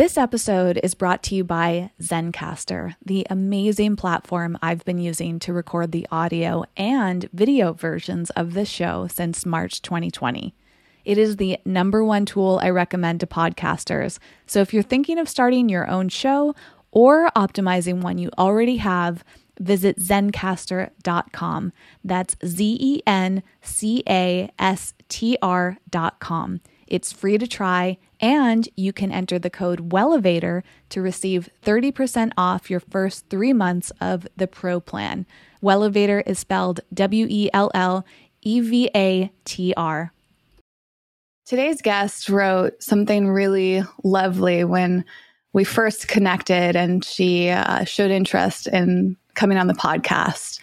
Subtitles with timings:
[0.00, 5.52] This episode is brought to you by Zencastr, the amazing platform I've been using to
[5.52, 10.54] record the audio and video versions of this show since March 2020.
[11.04, 14.18] It is the number one tool I recommend to podcasters.
[14.46, 16.54] So if you're thinking of starting your own show
[16.90, 19.22] or optimizing one you already have,
[19.58, 21.72] visit zencastr.com.
[22.02, 26.62] That's Z E N C A S T R.com.
[26.90, 32.68] It's free to try, and you can enter the code WELLEVATOR to receive 30% off
[32.68, 35.24] your first three months of the Pro plan.
[35.62, 38.04] Wellevator is spelled W E L L
[38.42, 40.12] E V A T R.
[41.46, 45.04] Today's guest wrote something really lovely when
[45.52, 50.60] we first connected, and she uh, showed interest in coming on the podcast.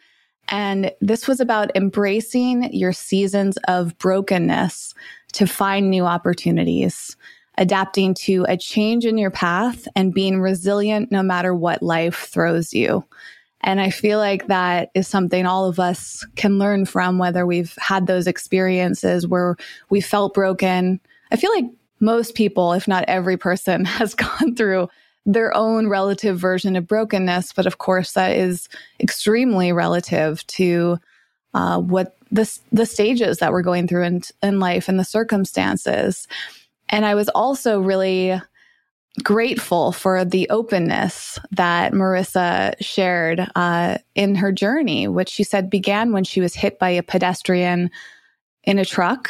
[0.50, 4.94] And this was about embracing your seasons of brokenness
[5.38, 7.16] to find new opportunities,
[7.59, 12.73] adapting to a change in your path and being resilient no matter what life throws
[12.73, 13.05] you.
[13.61, 17.75] And I feel like that is something all of us can learn from, whether we've
[17.77, 19.55] had those experiences where
[19.91, 20.99] we felt broken.
[21.31, 21.65] I feel like
[21.99, 24.89] most people, if not every person, has gone through
[25.27, 27.53] their own relative version of brokenness.
[27.53, 30.97] But of course, that is extremely relative to
[31.54, 36.27] uh, what the, the stages that we're going through in, in life and the circumstances.
[36.89, 38.39] And I was also really
[39.23, 46.11] grateful for the openness that Marissa shared uh, in her journey, which she said began
[46.11, 47.89] when she was hit by a pedestrian
[48.64, 49.30] in a truck.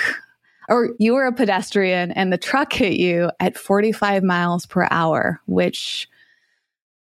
[0.69, 5.41] Or you were a pedestrian and the truck hit you at 45 miles per hour,
[5.45, 6.09] which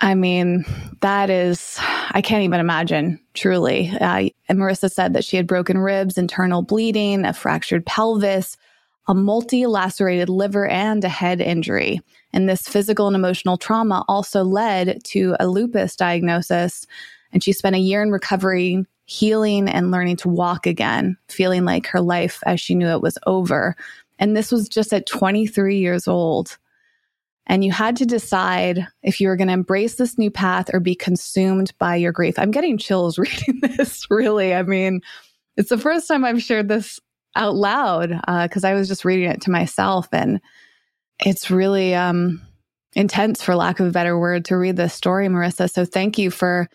[0.01, 0.65] I mean,
[1.01, 3.89] that is, I can't even imagine, truly.
[3.89, 8.57] Uh, Marissa said that she had broken ribs, internal bleeding, a fractured pelvis,
[9.07, 12.01] a multi lacerated liver, and a head injury.
[12.33, 16.85] And this physical and emotional trauma also led to a lupus diagnosis.
[17.31, 21.87] And she spent a year in recovery, healing, and learning to walk again, feeling like
[21.87, 23.75] her life as she knew it was over.
[24.19, 26.57] And this was just at 23 years old
[27.47, 30.79] and you had to decide if you were going to embrace this new path or
[30.79, 32.39] be consumed by your grief.
[32.39, 34.53] I'm getting chills reading this, really.
[34.53, 35.01] I mean,
[35.57, 36.99] it's the first time I've shared this
[37.35, 40.07] out loud because uh, I was just reading it to myself.
[40.11, 40.41] And
[41.23, 42.41] it's really um,
[42.93, 45.69] intense, for lack of a better word, to read this story, Marissa.
[45.69, 46.67] So thank you for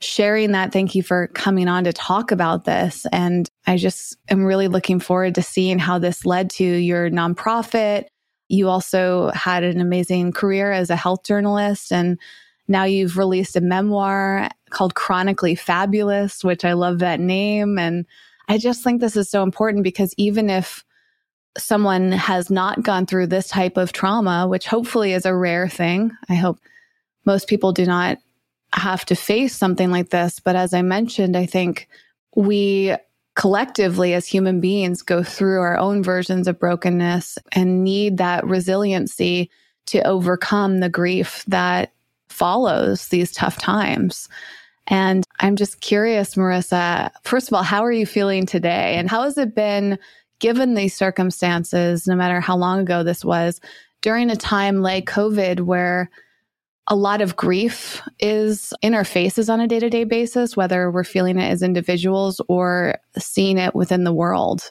[0.00, 0.72] sharing that.
[0.72, 3.06] Thank you for coming on to talk about this.
[3.12, 8.04] And I just am really looking forward to seeing how this led to your nonprofit
[8.48, 12.18] you also had an amazing career as a health journalist and
[12.68, 17.78] now you've released a memoir called Chronically Fabulous, which I love that name.
[17.78, 18.04] And
[18.46, 20.84] I just think this is so important because even if
[21.56, 26.12] someone has not gone through this type of trauma, which hopefully is a rare thing,
[26.28, 26.58] I hope
[27.24, 28.18] most people do not
[28.74, 30.38] have to face something like this.
[30.38, 31.88] But as I mentioned, I think
[32.36, 32.94] we
[33.38, 39.48] collectively as human beings go through our own versions of brokenness and need that resiliency
[39.86, 41.92] to overcome the grief that
[42.28, 44.28] follows these tough times.
[44.88, 48.96] And I'm just curious, Marissa, first of all, how are you feeling today?
[48.96, 50.00] And how has it been
[50.40, 53.60] given these circumstances, no matter how long ago this was,
[54.00, 56.10] during a time like COVID where
[56.88, 60.90] a lot of grief is in our faces on a day to day basis, whether
[60.90, 64.70] we're feeling it as individuals or seeing it within the world.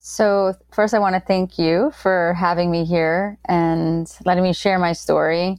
[0.00, 4.78] So, first, I want to thank you for having me here and letting me share
[4.78, 5.58] my story.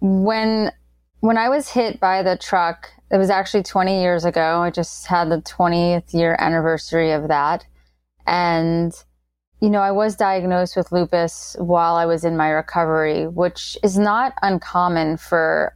[0.00, 0.72] When
[1.20, 4.60] when I was hit by the truck, it was actually 20 years ago.
[4.60, 7.66] I just had the 20th year anniversary of that.
[8.26, 8.92] And
[9.60, 13.98] you know, I was diagnosed with lupus while I was in my recovery, which is
[13.98, 15.74] not uncommon for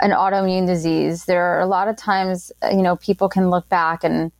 [0.00, 1.24] an autoimmune disease.
[1.24, 4.30] There are a lot of times, uh, you know, people can look back and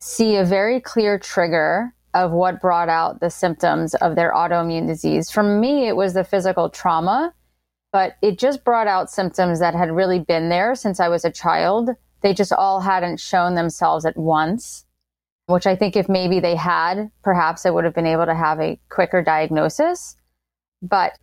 [0.00, 5.30] see a very clear trigger of what brought out the symptoms of their autoimmune disease.
[5.30, 7.32] For me, it was the physical trauma,
[7.92, 11.30] but it just brought out symptoms that had really been there since I was a
[11.30, 11.90] child.
[12.20, 14.84] They just all hadn't shown themselves at once.
[15.46, 18.60] Which I think if maybe they had, perhaps I would have been able to have
[18.60, 20.16] a quicker diagnosis.
[20.80, 21.18] But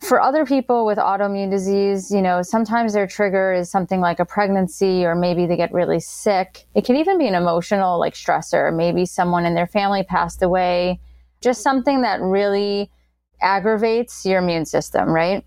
[0.00, 4.24] for other people with autoimmune disease, you know, sometimes their trigger is something like a
[4.24, 6.66] pregnancy or maybe they get really sick.
[6.74, 8.74] It can even be an emotional like stressor.
[8.74, 11.00] Maybe someone in their family passed away,
[11.42, 12.90] just something that really
[13.42, 15.44] aggravates your immune system, right?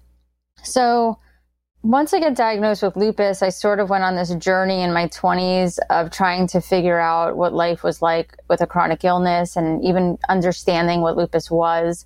[0.63, 1.17] So
[1.83, 5.09] once I get diagnosed with lupus, I sort of went on this journey in my
[5.09, 9.83] 20s of trying to figure out what life was like with a chronic illness and
[9.83, 12.05] even understanding what lupus was.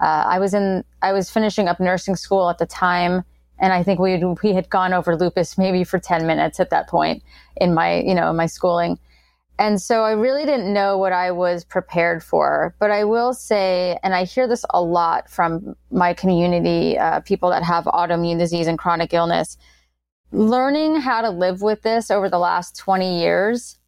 [0.00, 3.22] Uh, I was in, I was finishing up nursing school at the time,
[3.58, 6.70] and I think we had, we had gone over lupus maybe for ten minutes at
[6.70, 7.22] that point
[7.56, 8.98] in my, you know, my schooling,
[9.58, 12.74] and so I really didn't know what I was prepared for.
[12.78, 17.50] But I will say, and I hear this a lot from my community, uh, people
[17.50, 19.56] that have autoimmune disease and chronic illness,
[20.32, 23.78] learning how to live with this over the last twenty years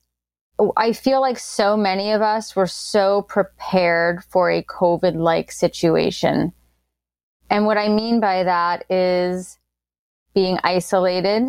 [0.76, 6.52] I feel like so many of us were so prepared for a COVID like situation.
[7.48, 9.58] And what I mean by that is
[10.34, 11.48] being isolated,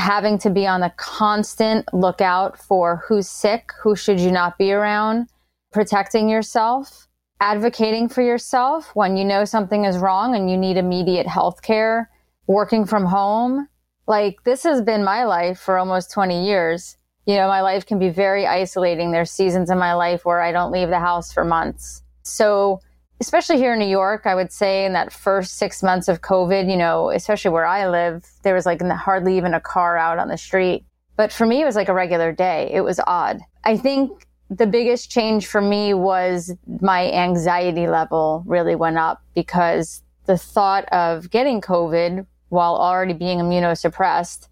[0.00, 4.72] having to be on the constant lookout for who's sick, who should you not be
[4.72, 5.28] around,
[5.72, 7.06] protecting yourself,
[7.40, 12.10] advocating for yourself when you know something is wrong and you need immediate health care,
[12.46, 13.68] working from home.
[14.06, 16.96] Like this has been my life for almost 20 years
[17.26, 19.12] you know, my life can be very isolating.
[19.12, 22.02] There's seasons in my life where I don't leave the house for months.
[22.22, 22.80] So,
[23.20, 26.70] especially here in New York, I would say in that first six months of COVID,
[26.70, 30.28] you know, especially where I live, there was like hardly even a car out on
[30.28, 30.84] the street.
[31.16, 32.70] But for me, it was like a regular day.
[32.72, 33.40] It was odd.
[33.64, 40.02] I think the biggest change for me was my anxiety level really went up because
[40.24, 44.48] the thought of getting COVID while already being immunosuppressed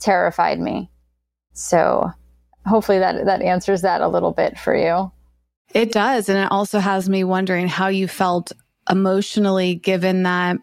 [0.00, 0.90] terrified me.
[1.52, 2.10] So
[2.66, 5.12] hopefully that, that answers that a little bit for you.
[5.76, 6.30] It does.
[6.30, 8.50] And it also has me wondering how you felt
[8.88, 10.56] emotionally, given that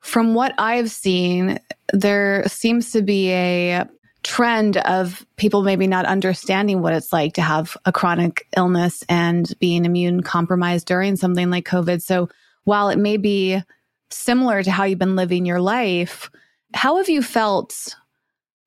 [0.00, 1.60] from what I've seen,
[1.92, 3.88] there seems to be a
[4.24, 9.54] trend of people maybe not understanding what it's like to have a chronic illness and
[9.60, 12.02] being immune compromised during something like COVID.
[12.02, 12.28] So
[12.64, 13.62] while it may be
[14.10, 16.32] similar to how you've been living your life,
[16.74, 17.94] how have you felt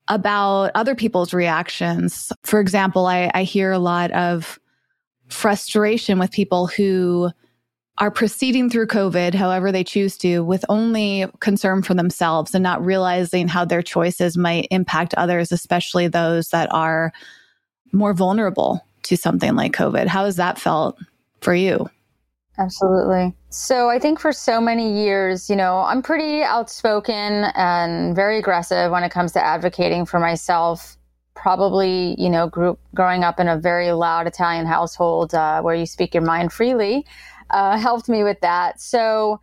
[0.08, 2.32] about other people's reactions.
[2.44, 4.58] For example, I, I hear a lot of
[5.30, 7.30] frustration with people who
[8.00, 12.84] are proceeding through COVID, however they choose to, with only concern for themselves and not
[12.86, 17.12] realizing how their choices might impact others, especially those that are
[17.92, 20.08] more vulnerable to something like COVID.
[20.08, 20.98] How has that felt
[21.42, 21.90] for you?
[22.60, 23.36] Absolutely.
[23.50, 28.92] So I think for so many years, you know, I'm pretty outspoken and very aggressive
[28.92, 30.98] when it comes to advocating for myself.
[31.38, 35.86] Probably, you know, grew, growing up in a very loud Italian household uh, where you
[35.86, 37.06] speak your mind freely
[37.51, 38.81] uh, helped me with that.
[38.81, 39.39] So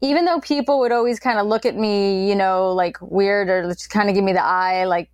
[0.00, 3.62] even though people would always kind of look at me, you know, like weird or
[3.68, 5.10] just kind of give me the eye, like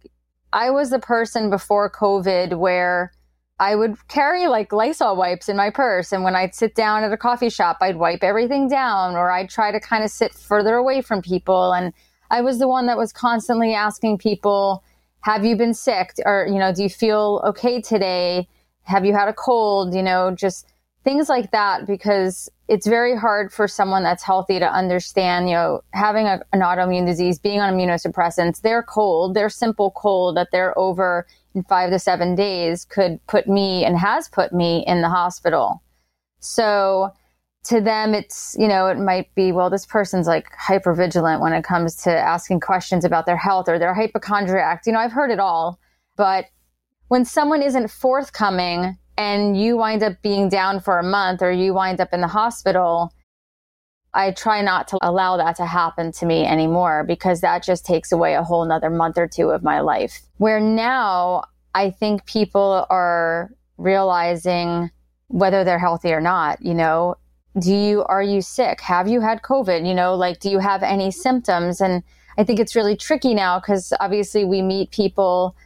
[0.53, 3.13] I was the person before COVID where
[3.59, 6.13] I would carry like Lysol wipes in my purse.
[6.13, 9.49] And when I'd sit down at a coffee shop, I'd wipe everything down or I'd
[9.49, 11.73] try to kind of sit further away from people.
[11.73, 11.93] And
[12.31, 14.83] I was the one that was constantly asking people,
[15.25, 16.13] have you been sick?
[16.27, 18.47] Or, you know, do you feel okay today?
[18.83, 19.95] Have you had a cold?
[19.95, 20.69] You know, just
[21.03, 25.81] things like that, because it's very hard for someone that's healthy to understand, you know,
[25.93, 30.79] having a, an autoimmune disease, being on immunosuppressants, they're cold, they're simple cold that they're
[30.79, 35.09] over in five to seven days could put me and has put me in the
[35.09, 35.83] hospital.
[36.41, 37.13] So
[37.65, 41.53] to them, it's, you know, it might be, well, this person's like hyper vigilant when
[41.53, 44.83] it comes to asking questions about their health or they're hypochondriac.
[44.87, 45.81] You know, I've heard it all.
[46.17, 46.47] But
[47.09, 51.73] when someone isn't forthcoming and you wind up being down for a month or you
[51.73, 53.13] wind up in the hospital,
[54.13, 58.13] I try not to allow that to happen to me anymore because that just takes
[58.13, 60.21] away a whole nother month or two of my life.
[60.37, 61.45] Where now
[61.75, 64.91] I think people are realizing
[65.29, 67.17] whether they're healthy or not, you know,
[67.59, 68.81] do you, are you sick?
[68.81, 69.87] Have you had COVID?
[69.87, 71.81] You know, like, do you have any symptoms?
[71.81, 72.03] And
[72.37, 75.57] I think it's really tricky now because obviously we meet people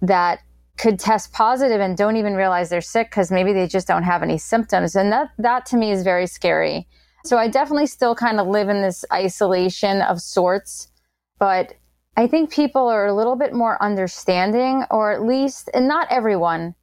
[0.00, 0.40] that
[0.78, 4.22] could test positive and don't even realize they're sick because maybe they just don't have
[4.22, 4.94] any symptoms.
[4.94, 6.86] And that, that to me is very scary.
[7.24, 10.88] So I definitely still kind of live in this isolation of sorts,
[11.38, 11.74] but
[12.16, 16.74] I think people are a little bit more understanding, or at least, and not everyone.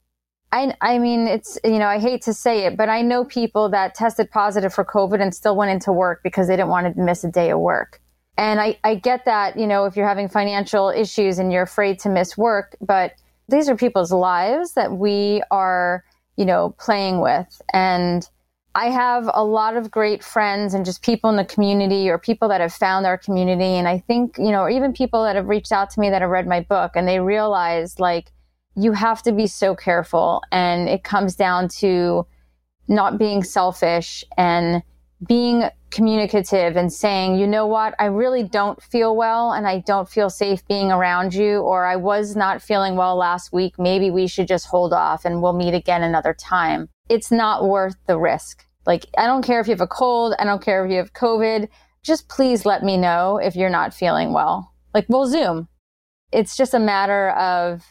[0.54, 3.70] I, I mean, it's, you know, I hate to say it, but I know people
[3.70, 7.02] that tested positive for COVID and still went into work because they didn't want to
[7.02, 8.00] miss a day of work.
[8.38, 11.98] And I, I get that, you know, if you're having financial issues and you're afraid
[12.00, 13.14] to miss work, but
[13.50, 16.04] these are people's lives that we are,
[16.38, 17.60] you know, playing with.
[17.74, 18.30] And
[18.76, 22.48] I have a lot of great friends and just people in the community or people
[22.50, 23.64] that have found our community.
[23.64, 26.22] And I think, you know, or even people that have reached out to me that
[26.22, 28.33] have read my book and they realize like,
[28.76, 30.42] you have to be so careful.
[30.52, 32.26] And it comes down to
[32.88, 34.84] not being selfish and
[35.26, 40.10] being communicative and saying, you know what, I really don't feel well and I don't
[40.10, 43.78] feel safe being around you, or I was not feeling well last week.
[43.78, 46.90] Maybe we should just hold off and we'll meet again another time.
[47.10, 48.66] It's not worth the risk.
[48.86, 51.14] Like, I don't care if you have a cold, I don't care if you have
[51.14, 51.70] COVID.
[52.02, 54.74] Just please let me know if you're not feeling well.
[54.94, 55.70] Like, we'll Zoom.
[56.34, 57.84] It's just a matter of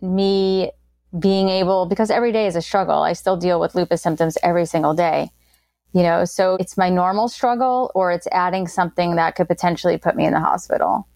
[0.00, 0.70] me
[1.18, 3.02] being able, because every day is a struggle.
[3.02, 5.30] I still deal with lupus symptoms every single day.
[5.92, 10.14] You know, so it's my normal struggle or it's adding something that could potentially put
[10.14, 11.08] me in the hospital.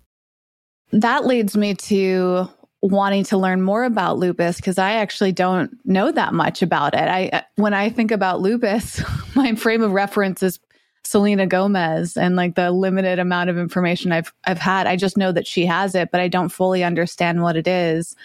[0.93, 2.49] That leads me to
[2.83, 7.09] wanting to learn more about lupus because I actually don't know that much about it.
[7.09, 9.03] I when I think about lupus,
[9.35, 10.59] my frame of reference is
[11.05, 14.87] Selena Gomez and like the limited amount of information I've I've had.
[14.87, 18.17] I just know that she has it, but I don't fully understand what it is.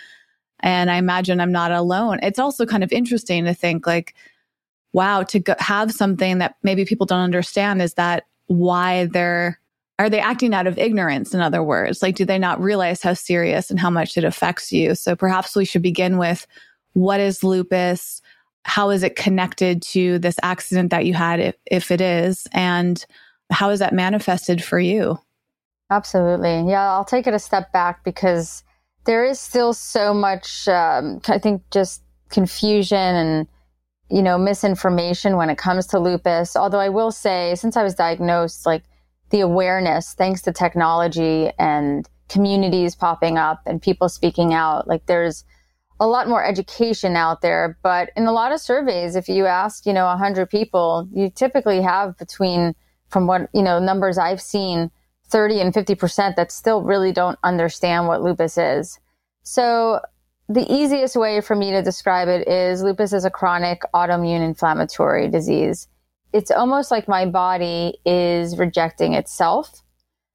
[0.65, 2.19] And I imagine I'm not alone.
[2.23, 4.15] It's also kind of interesting to think like,
[4.93, 9.59] wow, to go, have something that maybe people don't understand is that why they're,
[9.99, 11.35] are they acting out of ignorance?
[11.35, 14.71] In other words, like, do they not realize how serious and how much it affects
[14.71, 14.95] you?
[14.95, 16.47] So perhaps we should begin with
[16.93, 18.23] what is lupus?
[18.63, 22.47] How is it connected to this accident that you had, if, if it is?
[22.53, 23.05] And
[23.51, 25.19] how is that manifested for you?
[25.91, 26.67] Absolutely.
[26.67, 28.63] Yeah, I'll take it a step back because
[29.05, 33.47] there is still so much, um, I think, just confusion and
[34.09, 36.55] you know misinformation when it comes to lupus.
[36.55, 38.83] Although I will say, since I was diagnosed, like
[39.29, 45.45] the awareness, thanks to technology and communities popping up and people speaking out, like there's
[45.99, 47.77] a lot more education out there.
[47.81, 51.81] But in a lot of surveys, if you ask, you know, 100 people, you typically
[51.81, 52.75] have between,
[53.09, 54.91] from what, you know, numbers I've seen,
[55.29, 58.99] 30 and 50% that still really don't understand what lupus is.
[59.43, 59.99] So
[60.47, 65.27] the easiest way for me to describe it is lupus is a chronic autoimmune inflammatory
[65.27, 65.87] disease.
[66.33, 69.81] It's almost like my body is rejecting itself.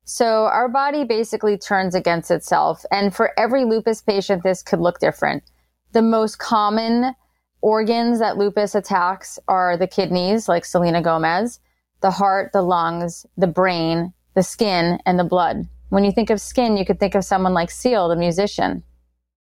[0.05, 2.85] So our body basically turns against itself.
[2.91, 5.45] And for every lupus patient, this could look different.
[5.93, 7.15] The most common
[7.61, 11.61] organs that lupus attacks are the kidneys, like Selena Gomez,
[12.01, 15.69] the heart, the lungs, the brain, the skin, and the blood.
[15.89, 18.83] When you think of skin, you could think of someone like Seal, the musician.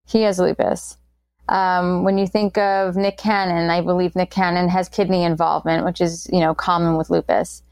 [0.07, 0.99] He has lupus.
[1.49, 6.01] Um, when you think of Nick Cannon, I believe Nick Cannon has kidney involvement, which
[6.01, 7.63] is, you know, common with lupus.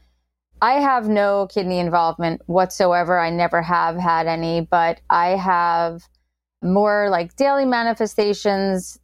[0.61, 3.17] I have no kidney involvement whatsoever.
[3.17, 6.03] I never have had any, but I have
[6.61, 8.99] more like daily manifestations,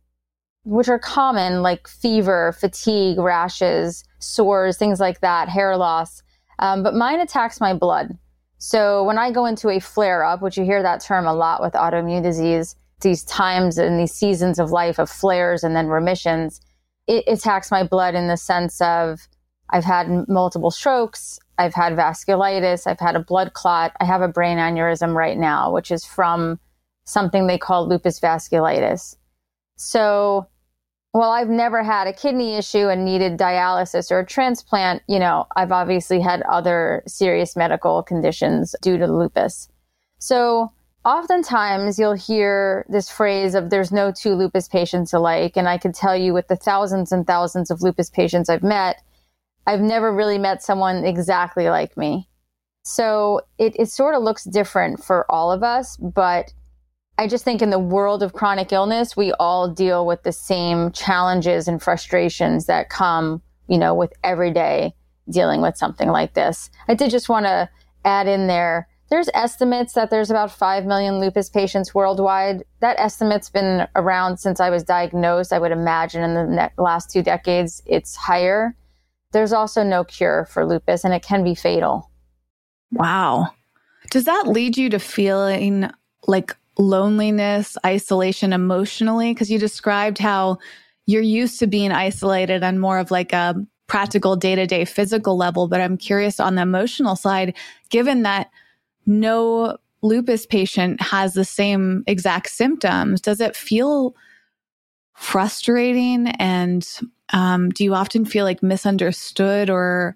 [0.64, 6.22] which are common, like fever, fatigue, rashes, sores, things like that, hair loss.
[6.60, 8.18] Um, but mine attacks my blood.
[8.58, 11.62] So when I go into a flare up, which you hear that term a lot
[11.62, 16.60] with autoimmune disease, these times and these seasons of life of flares and then remissions,
[17.06, 19.28] it attacks my blood in the sense of
[19.70, 24.28] I've had multiple strokes, I've had vasculitis, I've had a blood clot, I have a
[24.28, 26.60] brain aneurysm right now, which is from
[27.06, 29.16] something they call lupus vasculitis.
[29.76, 30.48] So
[31.18, 35.02] well, I've never had a kidney issue and needed dialysis or a transplant.
[35.08, 39.68] You know, I've obviously had other serious medical conditions due to lupus.
[40.20, 40.72] So
[41.06, 45.58] oftentimes you'll hear this phrase of there's no two lupus patients alike.
[45.58, 49.02] And I can tell you with the thousands and thousands of lupus patients I've met,
[49.66, 52.30] I've never really met someone exactly like me.
[52.84, 56.54] So it, it sort of looks different for all of us, but
[57.18, 60.92] I just think in the world of chronic illness, we all deal with the same
[60.92, 64.94] challenges and frustrations that come, you know, with every day
[65.30, 66.70] dealing with something like this.
[66.88, 67.70] I did just want to
[68.06, 68.88] add in there.
[69.10, 72.64] There's estimates that there's about 5 million lupus patients worldwide.
[72.82, 75.54] That estimate's been around since I was diagnosed.
[75.54, 78.76] I would imagine in the ne- last two decades, it's higher.
[79.32, 82.12] There's also no cure for lupus and it can be fatal.
[82.92, 83.50] Wow.
[84.12, 85.90] Does that lead you to feeling
[86.28, 89.34] like loneliness, isolation emotionally?
[89.34, 90.58] Because you described how
[91.06, 93.56] you're used to being isolated on more of like a
[93.88, 95.68] practical day to day physical level.
[95.68, 97.56] But I'm curious on the emotional side,
[97.90, 98.50] given that
[99.06, 104.16] no lupus patient has the same exact symptoms, does it feel
[105.16, 106.28] frustrating?
[106.28, 106.88] And
[107.34, 110.16] um, do you often feel like misunderstood or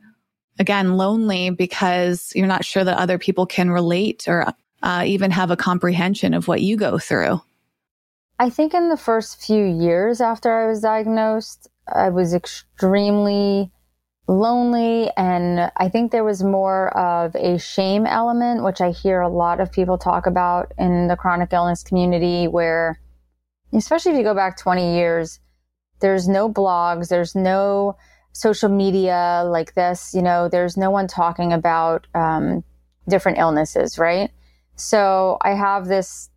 [0.59, 5.51] again lonely because you're not sure that other people can relate or uh, even have
[5.51, 7.41] a comprehension of what you go through?
[8.39, 13.71] I think in the first few years after I was diagnosed, I was extremely
[14.27, 15.11] lonely.
[15.17, 19.59] And I think there was more of a shame element, which I hear a lot
[19.59, 22.99] of people talk about in the chronic illness community, where,
[23.73, 25.39] especially if you go back 20 years,
[25.99, 27.95] there's no blogs, there's no
[28.33, 32.63] social media like this, you know, there's no one talking about um,
[33.07, 34.31] different illnesses, right?
[34.75, 36.29] So I have this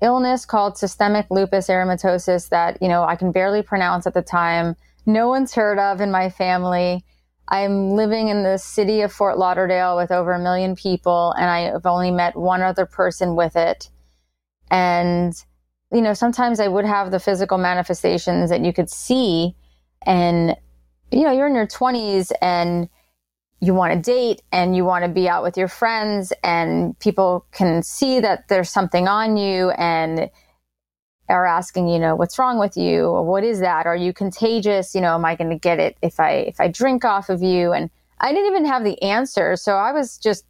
[0.00, 4.74] illness called systemic lupus erythematosus that, you know, I can barely pronounce at the time.
[5.06, 7.04] No one's heard of in my family.
[7.48, 11.72] I'm living in the city of Fort Lauderdale with over a million people, and I
[11.72, 13.90] have only met one other person with it.
[14.70, 15.34] And,
[15.92, 19.54] you know, sometimes I would have the physical manifestations that you could see.
[20.06, 20.56] And,
[21.10, 22.88] you know, you're in your 20s and
[23.62, 27.46] you want to date and you want to be out with your friends, and people
[27.52, 30.28] can see that there's something on you and
[31.28, 33.08] are asking, you know, what's wrong with you?
[33.08, 33.86] What is that?
[33.86, 34.96] Are you contagious?
[34.96, 37.40] You know, am I going to get it if I if I drink off of
[37.40, 37.72] you?
[37.72, 37.88] And
[38.18, 40.44] I didn't even have the answer, so I was just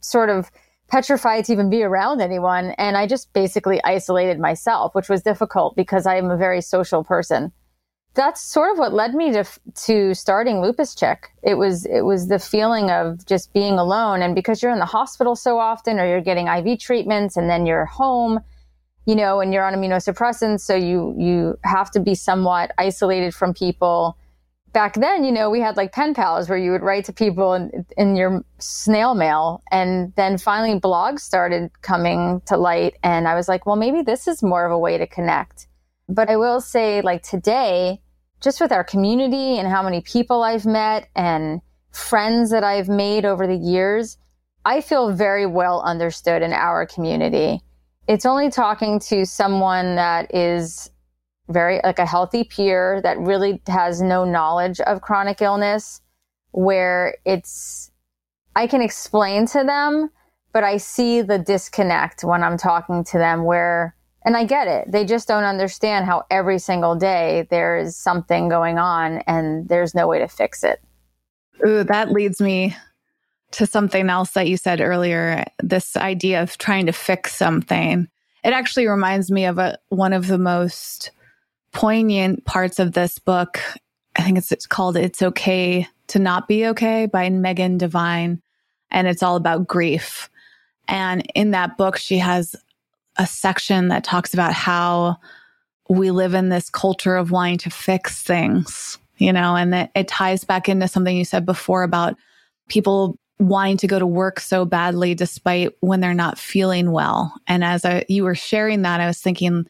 [0.00, 0.50] sort of
[0.88, 5.76] petrified to even be around anyone, and I just basically isolated myself, which was difficult
[5.76, 7.52] because I am a very social person.
[8.16, 9.44] That's sort of what led me to
[9.86, 14.34] to starting Lupus Chick It was it was the feeling of just being alone, and
[14.34, 17.86] because you're in the hospital so often, or you're getting IV treatments, and then you're
[17.86, 18.40] home
[19.06, 23.54] you know, and you're on immunosuppressants, so you you have to be somewhat isolated from
[23.54, 24.18] people.
[24.72, 27.54] Back then, you know, we had like pen pals where you would write to people
[27.54, 33.36] in, in your snail mail, and then finally blogs started coming to light, and I
[33.36, 35.68] was like, well, maybe this is more of a way to connect.
[36.08, 38.00] But I will say, like today,
[38.46, 41.60] just with our community and how many people I've met and
[41.90, 44.18] friends that I've made over the years,
[44.64, 47.60] I feel very well understood in our community.
[48.06, 50.88] It's only talking to someone that is
[51.48, 56.00] very like a healthy peer that really has no knowledge of chronic illness
[56.52, 57.90] where it's
[58.54, 60.08] I can explain to them
[60.52, 63.95] but I see the disconnect when I'm talking to them where
[64.26, 68.50] and I get it they just don't understand how every single day there is something
[68.50, 70.82] going on and there's no way to fix it.
[71.66, 72.76] Ooh, that leads me
[73.52, 78.08] to something else that you said earlier this idea of trying to fix something.
[78.44, 81.10] It actually reminds me of a, one of the most
[81.72, 83.60] poignant parts of this book.
[84.16, 88.42] I think it's, it's called It's Okay to Not Be Okay by Megan Devine.
[88.90, 90.30] And it's all about grief.
[90.86, 92.54] And in that book, she has
[93.18, 95.16] a section that talks about how
[95.88, 100.08] we live in this culture of wanting to fix things, you know, and it, it
[100.08, 102.16] ties back into something you said before about
[102.68, 107.34] people wanting to go to work so badly despite when they're not feeling well.
[107.46, 109.66] And as I, you were sharing that, I was thinking,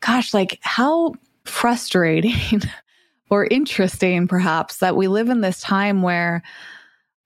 [0.00, 2.62] gosh, like how frustrating
[3.30, 6.42] or interesting perhaps that we live in this time where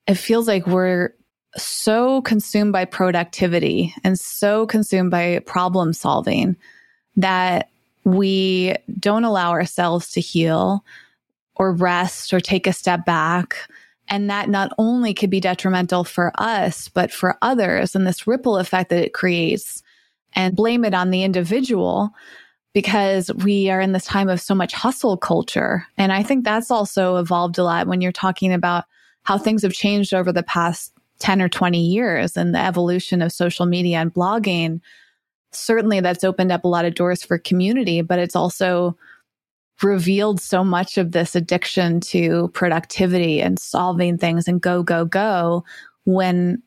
[0.06, 1.14] it feels like we're
[1.56, 6.56] so consumed by productivity and so consumed by problem solving
[7.16, 7.70] that
[8.04, 10.84] we don't allow ourselves to heal
[11.56, 13.68] or rest or take a step back
[14.08, 18.56] and that not only could be detrimental for us, but for others and this ripple
[18.56, 19.82] effect that it creates
[20.32, 22.10] and blame it on the individual
[22.72, 25.86] because we are in this time of so much hustle culture.
[25.96, 28.84] And I think that's also evolved a lot when you're talking about
[29.22, 33.32] how things have changed over the past 10 or 20 years and the evolution of
[33.32, 34.80] social media and blogging.
[35.52, 38.96] Certainly that's opened up a lot of doors for community, but it's also
[39.82, 45.64] revealed so much of this addiction to productivity and solving things and go, go, go
[46.04, 46.62] when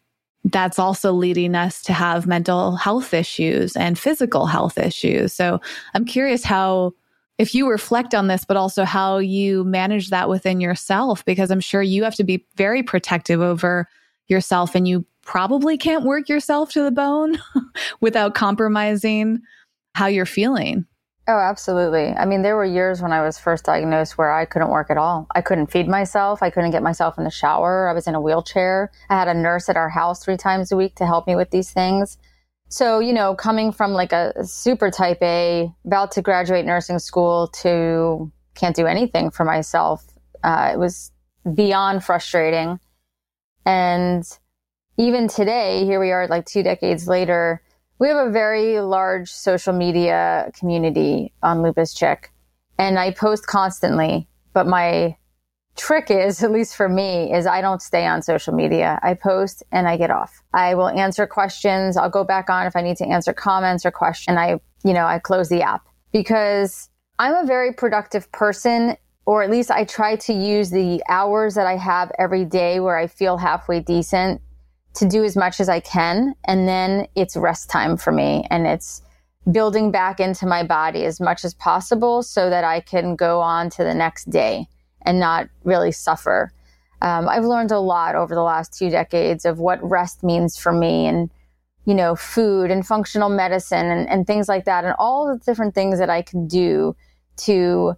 [0.45, 5.33] that's also leading us to have mental health issues and physical health issues.
[5.33, 5.61] So
[5.93, 6.93] I'm curious how,
[7.37, 11.61] if you reflect on this, but also how you manage that within yourself, because I'm
[11.61, 13.87] sure you have to be very protective over
[14.27, 17.39] yourself and you probably can't work yourself to the bone
[18.01, 19.41] without compromising
[19.95, 20.85] how you're feeling.
[21.25, 22.07] Oh, absolutely.
[22.07, 24.97] I mean, there were years when I was first diagnosed where I couldn't work at
[24.97, 25.27] all.
[25.33, 26.43] I couldn't feed myself.
[26.43, 27.87] I couldn't get myself in the shower.
[27.87, 28.91] I was in a wheelchair.
[29.09, 31.51] I had a nurse at our house three times a week to help me with
[31.51, 32.17] these things.
[32.67, 37.47] So, you know, coming from like a super type A, about to graduate nursing school
[37.61, 40.03] to can't do anything for myself,
[40.43, 41.11] uh, it was
[41.53, 42.79] beyond frustrating.
[43.65, 44.23] And
[44.97, 47.61] even today, here we are like two decades later,
[47.99, 52.31] we have a very large social media community on Lupus Chick,
[52.77, 54.27] and I post constantly.
[54.53, 55.15] But my
[55.75, 58.99] trick is, at least for me, is I don't stay on social media.
[59.01, 60.43] I post and I get off.
[60.53, 61.97] I will answer questions.
[61.97, 64.27] I'll go back on if I need to answer comments or questions.
[64.27, 65.87] And I, you know, I close the app.
[66.11, 71.55] because I'm a very productive person, or at least I try to use the hours
[71.55, 74.41] that I have every day where I feel halfway decent
[74.95, 76.35] to do as much as I can.
[76.45, 78.45] And then it's rest time for me.
[78.49, 79.01] And it's
[79.51, 83.69] building back into my body as much as possible so that I can go on
[83.71, 84.67] to the next day
[85.01, 86.51] and not really suffer.
[87.01, 90.71] Um, I've learned a lot over the last two decades of what rest means for
[90.71, 91.29] me and,
[91.85, 95.75] you know, food and functional medicine and, and things like that, and all the different
[95.75, 96.95] things that I can do
[97.35, 97.97] to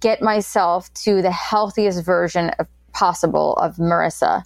[0.00, 4.42] get myself to the healthiest version of possible of Marissa.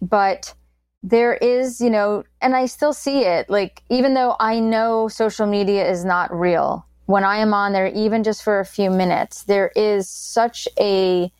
[0.00, 0.54] But
[1.02, 3.48] there is, you know, and I still see it.
[3.48, 7.88] Like, even though I know social media is not real, when I am on there,
[7.88, 11.32] even just for a few minutes, there is such a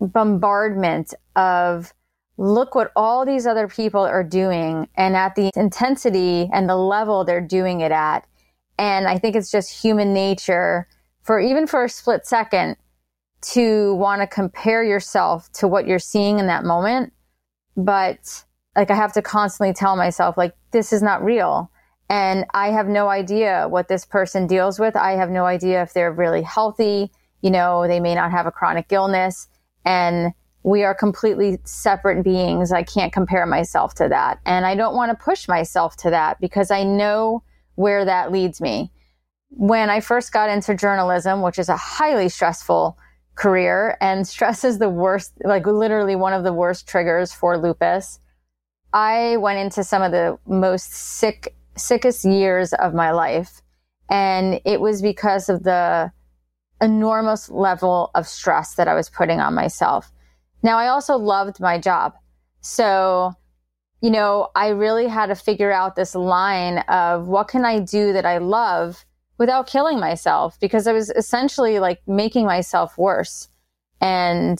[0.00, 1.92] bombardment of
[2.38, 7.24] look what all these other people are doing and at the intensity and the level
[7.24, 8.26] they're doing it at.
[8.78, 10.86] And I think it's just human nature
[11.26, 12.76] for even for a split second
[13.40, 17.12] to want to compare yourself to what you're seeing in that moment.
[17.76, 18.44] But
[18.76, 21.70] like I have to constantly tell myself, like, this is not real.
[22.08, 24.94] And I have no idea what this person deals with.
[24.94, 27.10] I have no idea if they're really healthy.
[27.42, 29.48] You know, they may not have a chronic illness.
[29.84, 32.72] And we are completely separate beings.
[32.72, 34.40] I can't compare myself to that.
[34.46, 37.42] And I don't want to push myself to that because I know
[37.74, 38.92] where that leads me.
[39.50, 42.98] When I first got into journalism, which is a highly stressful
[43.34, 48.18] career, and stress is the worst, like literally one of the worst triggers for lupus
[48.96, 53.60] I went into some of the most sick, sickest years of my life.
[54.08, 56.10] And it was because of the
[56.80, 60.10] enormous level of stress that I was putting on myself.
[60.62, 62.14] Now, I also loved my job.
[62.62, 63.34] So,
[64.00, 68.14] you know, I really had to figure out this line of what can I do
[68.14, 69.04] that I love
[69.38, 73.48] without killing myself because I was essentially like making myself worse.
[74.00, 74.58] And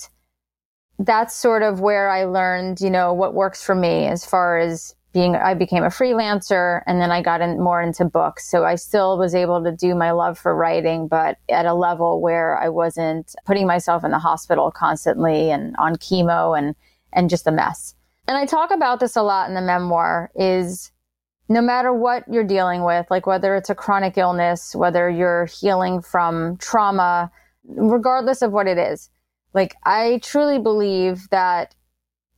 [0.98, 4.94] that's sort of where I learned, you know, what works for me as far as
[5.12, 8.46] being, I became a freelancer and then I got in more into books.
[8.46, 12.20] So I still was able to do my love for writing, but at a level
[12.20, 16.74] where I wasn't putting myself in the hospital constantly and on chemo and,
[17.12, 17.94] and just a mess.
[18.28, 20.90] And I talk about this a lot in the memoir is
[21.48, 26.00] no matter what you're dealing with, like whether it's a chronic illness, whether you're healing
[26.00, 27.30] from trauma,
[27.64, 29.10] regardless of what it is,
[29.54, 31.74] like, I truly believe that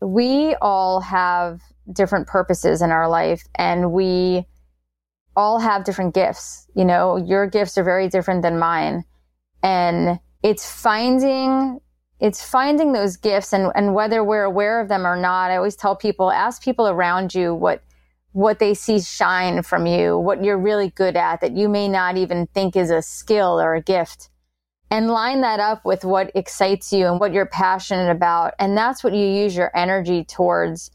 [0.01, 1.61] we all have
[1.93, 4.47] different purposes in our life and we
[5.35, 6.67] all have different gifts.
[6.77, 9.05] You know, your gifts are very different than mine.
[9.63, 11.81] And it's finding
[12.21, 15.53] it's finding those gifts and, and whether we're aware of them or not.
[15.53, 17.83] I always tell people, ask people around you what
[18.39, 22.17] what they see shine from you, what you're really good at that you may not
[22.17, 24.31] even think is a skill or a gift
[24.93, 28.55] and line that up with what excites you and what you're passionate about.
[28.61, 30.93] And that's what you use your energy towards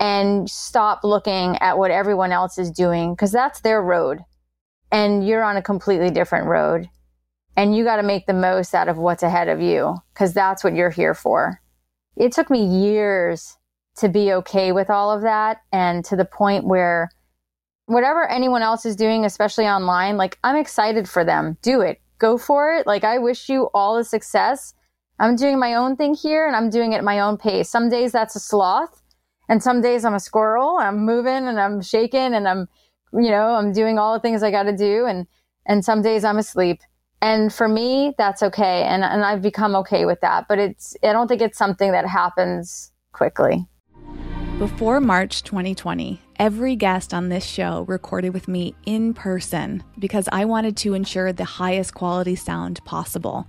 [0.00, 4.20] and stop looking at what everyone else is doing because that's their road
[4.90, 6.88] and you're on a completely different road.
[7.54, 10.64] And you got to make the most out of what's ahead of you because that's
[10.64, 11.60] what you're here for.
[12.16, 13.57] It took me years
[13.98, 17.10] to be okay with all of that and to the point where
[17.86, 21.56] whatever anyone else is doing, especially online, like I'm excited for them.
[21.62, 22.86] Do it go for it.
[22.86, 24.74] Like, I wish you all the success.
[25.18, 27.68] I'm doing my own thing here and I'm doing it at my own pace.
[27.68, 29.02] Some days that's a sloth
[29.48, 30.76] and some days I'm a squirrel.
[30.78, 32.68] I'm moving and I'm shaking and I'm,
[33.12, 35.06] you know, I'm doing all the things I got to do.
[35.06, 35.26] And,
[35.66, 36.82] and some days I'm asleep.
[37.20, 38.84] And for me, that's okay.
[38.84, 40.46] And, and I've become okay with that.
[40.48, 43.66] But it's, I don't think it's something that happens quickly.
[44.58, 50.46] Before March 2020, every guest on this show recorded with me in person because I
[50.46, 53.46] wanted to ensure the highest quality sound possible.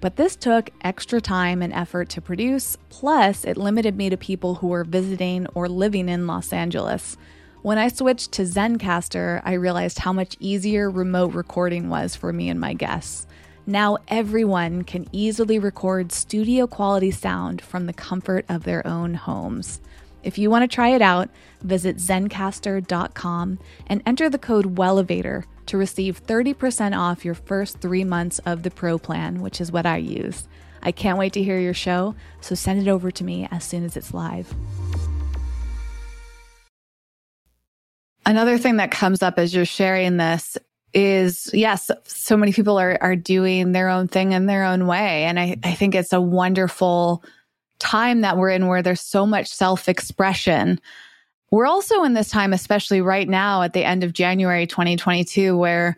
[0.00, 4.54] But this took extra time and effort to produce, plus, it limited me to people
[4.54, 7.16] who were visiting or living in Los Angeles.
[7.62, 12.48] When I switched to Zencastr, I realized how much easier remote recording was for me
[12.48, 13.26] and my guests.
[13.66, 19.80] Now everyone can easily record studio quality sound from the comfort of their own homes.
[20.22, 21.30] If you want to try it out,
[21.62, 23.58] visit zencastr.com
[23.88, 28.70] and enter the code WELLEVATOR to receive 30% off your first three months of the
[28.70, 30.46] Pro plan, which is what I use.
[30.82, 33.84] I can't wait to hear your show, so send it over to me as soon
[33.84, 34.52] as it's live.
[38.24, 40.56] Another thing that comes up as you're sharing this
[40.94, 45.24] is yes, so many people are, are doing their own thing in their own way.
[45.24, 47.24] And I, I think it's a wonderful
[47.82, 50.80] time that we're in where there's so much self expression.
[51.50, 55.96] We're also in this time, especially right now at the end of January 2022, where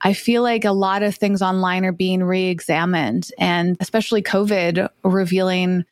[0.00, 4.88] I feel like a lot of things online are being re examined, and especially COVID
[5.04, 5.84] revealing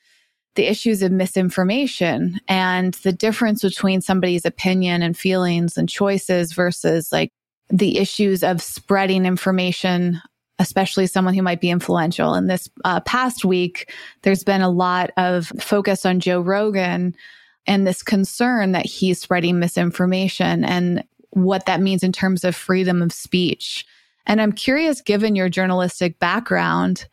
[0.55, 7.12] the issues of misinformation and the difference between somebody's opinion and feelings and choices versus
[7.12, 7.31] like
[7.69, 10.21] the issues of spreading information,
[10.59, 12.35] especially someone who might be influential.
[12.35, 13.92] In this uh, past week,
[14.23, 17.14] there's been a lot of focus on Joe Rogan
[17.66, 23.03] and this concern that he's spreading misinformation and what that means in terms of freedom
[23.03, 23.85] of speech.
[24.27, 27.07] And I'm curious, given your journalistic background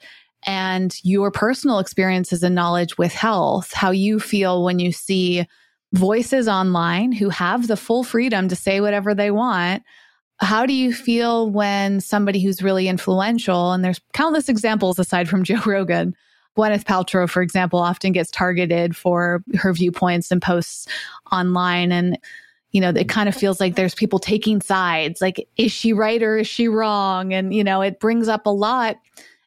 [0.45, 5.45] and your personal experiences and knowledge with health, how you feel when you see
[5.93, 9.83] voices online who have the full freedom to say whatever they want.
[10.43, 15.43] How do you feel when somebody who's really influential, and there's countless examples aside from
[15.45, 16.15] Joe Rogan,
[16.57, 20.87] Gwyneth Paltrow, for example, often gets targeted for her viewpoints and posts
[21.31, 21.91] online.
[21.91, 22.19] And
[22.73, 25.21] you know, it kind of feels like there's people taking sides.
[25.21, 27.31] Like, is she right or is she wrong?
[27.31, 28.97] And, you know, it brings up a lot.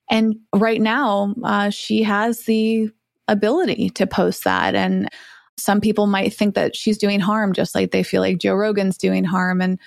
[0.08, 2.88] And right now, uh, she has the
[3.26, 4.76] ability to post that.
[4.76, 5.08] And
[5.56, 8.96] some people might think that she's doing harm, just like they feel like Joe Rogan's
[8.96, 9.60] doing harm.
[9.60, 9.80] And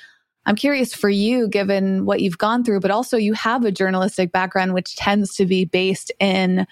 [0.45, 4.31] I'm curious for you, given what you've gone through, but also you have a journalistic
[4.31, 6.65] background, which tends to be based in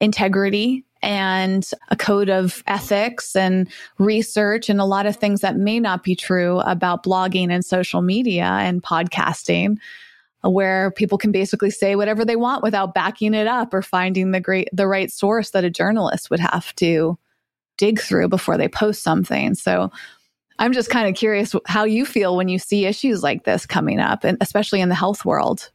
[0.00, 5.78] integrity and a code of ethics and research and a lot of things that may
[5.78, 9.76] not be true about blogging and social media and podcasting
[10.42, 14.40] where people can basically say whatever they want without backing it up or finding the
[14.40, 17.18] great the right source that a journalist would have to
[17.76, 19.54] dig through before they post something.
[19.54, 19.90] So
[20.58, 24.00] i'm just kind of curious how you feel when you see issues like this coming
[24.00, 25.70] up and especially in the health world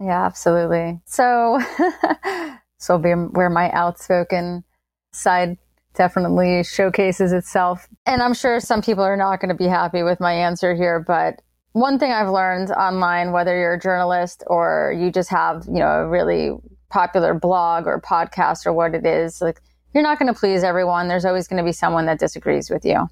[0.00, 1.60] yeah absolutely so
[2.78, 4.64] So be where my outspoken
[5.12, 5.56] side
[5.94, 7.88] definitely showcases itself.
[8.04, 11.00] And I'm sure some people are not going to be happy with my answer here,
[11.00, 11.40] but
[11.72, 15.88] one thing I've learned online, whether you're a journalist or you just have, you know,
[15.88, 16.52] a really
[16.90, 19.60] popular blog or podcast or what it is, like
[19.94, 21.08] you're not going to please everyone.
[21.08, 23.08] There's always going to be someone that disagrees with you.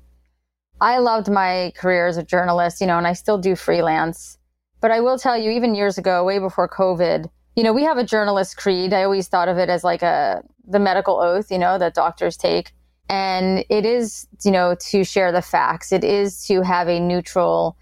[0.81, 4.39] I loved my career as a journalist, you know, and I still do freelance.
[4.81, 7.97] But I will tell you, even years ago, way before COVID, you know, we have
[7.97, 8.93] a journalist creed.
[8.93, 12.37] I always thought of it as like a the medical oath, you know, that doctors
[12.37, 12.73] take.
[13.09, 15.93] And it is, you know, to share the facts.
[15.93, 17.77] It is to have a neutral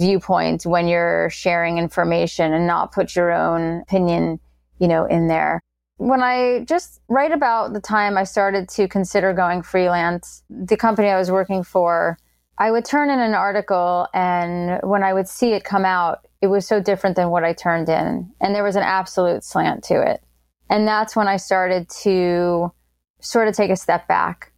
[0.00, 4.38] viewpoint when you're sharing information and not put your own opinion,
[4.78, 5.60] you know, in there.
[5.96, 11.08] When I just right about the time I started to consider going freelance, the company
[11.08, 12.16] I was working for,
[12.60, 16.48] I would turn in an article and when I would see it come out, it
[16.48, 18.32] was so different than what I turned in.
[18.40, 20.22] And there was an absolute slant to it.
[20.68, 22.72] And that's when I started to
[23.20, 24.52] sort of take a step back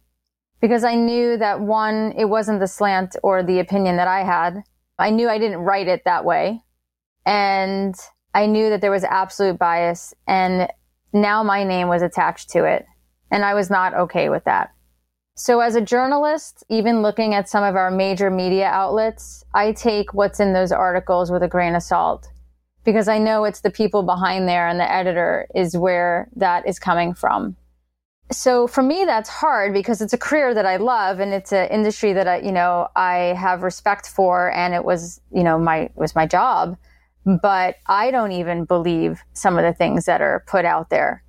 [0.61, 4.63] because I knew that one, it wasn't the slant or the opinion that I had.
[4.97, 6.61] I knew I didn't write it that way.
[7.25, 7.95] And
[8.33, 10.13] I knew that there was absolute bias.
[10.27, 10.67] And
[11.13, 12.85] now my name was attached to it.
[13.29, 14.71] And I was not okay with that.
[15.35, 20.13] So, as a journalist, even looking at some of our major media outlets, I take
[20.13, 22.29] what's in those articles with a grain of salt
[22.83, 26.79] because I know it's the people behind there and the editor is where that is
[26.79, 27.55] coming from.
[28.31, 31.67] So for me, that's hard because it's a career that I love and it's an
[31.69, 35.89] industry that I, you know, I have respect for and it was, you know, my,
[35.95, 36.77] was my job.
[37.25, 41.23] But I don't even believe some of the things that are put out there.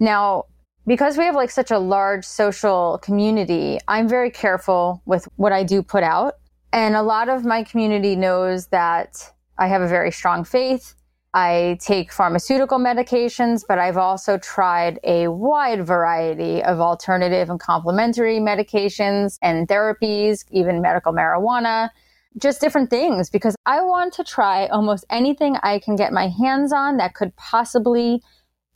[0.00, 0.44] Now,
[0.86, 5.64] because we have like such a large social community, I'm very careful with what I
[5.64, 6.34] do put out.
[6.72, 10.94] And a lot of my community knows that I have a very strong faith.
[11.32, 18.38] I take pharmaceutical medications, but I've also tried a wide variety of alternative and complementary
[18.38, 21.90] medications and therapies, even medical marijuana,
[22.38, 26.72] just different things because I want to try almost anything I can get my hands
[26.72, 28.22] on that could possibly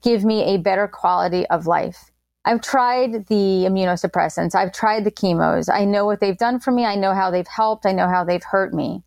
[0.03, 2.11] give me a better quality of life.
[2.45, 4.55] I've tried the immunosuppressants.
[4.55, 5.69] I've tried the chemos.
[5.69, 6.85] I know what they've done for me.
[6.85, 7.85] I know how they've helped.
[7.85, 9.03] I know how they've hurt me.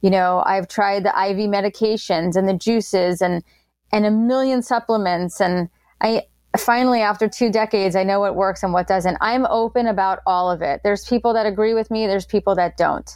[0.00, 3.42] You know, I've tried the IV medications and the juices and
[3.92, 5.68] and a million supplements and
[6.00, 6.22] I
[6.56, 9.18] finally after 2 decades I know what works and what doesn't.
[9.20, 10.80] I'm open about all of it.
[10.82, 13.10] There's people that agree with me, there's people that don't.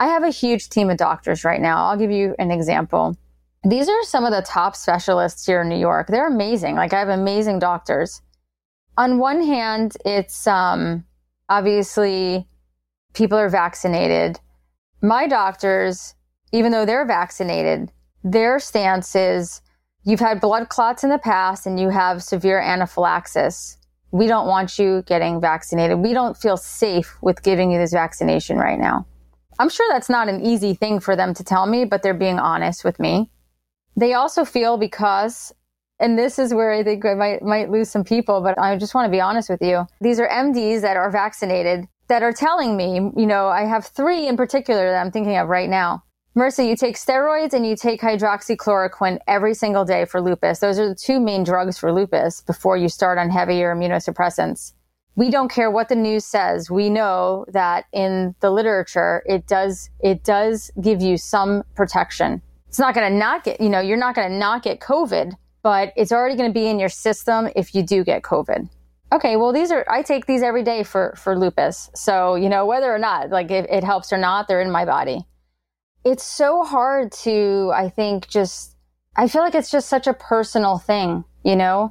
[0.00, 1.86] I have a huge team of doctors right now.
[1.86, 3.16] I'll give you an example.
[3.64, 6.06] These are some of the top specialists here in New York.
[6.08, 6.76] They're amazing.
[6.76, 8.22] Like I have amazing doctors.
[8.96, 11.04] On one hand, it's um,
[11.48, 12.46] obviously
[13.14, 14.38] people are vaccinated.
[15.02, 16.14] My doctors,
[16.52, 17.90] even though they're vaccinated,
[18.22, 19.60] their stance is
[20.04, 23.76] you've had blood clots in the past and you have severe anaphylaxis.
[24.12, 25.98] We don't want you getting vaccinated.
[25.98, 29.06] We don't feel safe with giving you this vaccination right now.
[29.58, 32.38] I'm sure that's not an easy thing for them to tell me, but they're being
[32.38, 33.30] honest with me
[33.98, 35.52] they also feel because
[36.00, 38.94] and this is where I think I might might lose some people, but I just
[38.94, 39.86] want to be honest with you.
[40.00, 44.28] These are MDs that are vaccinated that are telling me, you know, I have three
[44.28, 46.04] in particular that I'm thinking of right now.
[46.36, 50.60] Marissa, you take steroids and you take hydroxychloroquine every single day for lupus.
[50.60, 54.72] Those are the two main drugs for lupus before you start on heavier immunosuppressants.
[55.16, 56.70] We don't care what the news says.
[56.70, 62.40] We know that in the literature, it does, it does give you some protection.
[62.68, 65.32] It's not going to not get, you know, you're not going to not get COVID,
[65.62, 68.68] but it's already going to be in your system if you do get COVID.
[69.10, 71.90] Okay, well, these are, I take these every day for, for lupus.
[71.94, 74.84] So, you know, whether or not, like, if it helps or not, they're in my
[74.84, 75.24] body
[76.04, 78.76] it's so hard to, I think, just,
[79.16, 81.90] I feel like it's just such a personal thing, you know?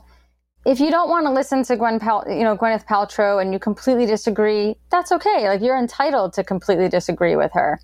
[0.65, 3.59] If you don't want to listen to Gwen Pal- you know, Gwyneth Paltrow and you
[3.59, 5.47] completely disagree, that's okay.
[5.47, 7.79] Like you're entitled to completely disagree with her.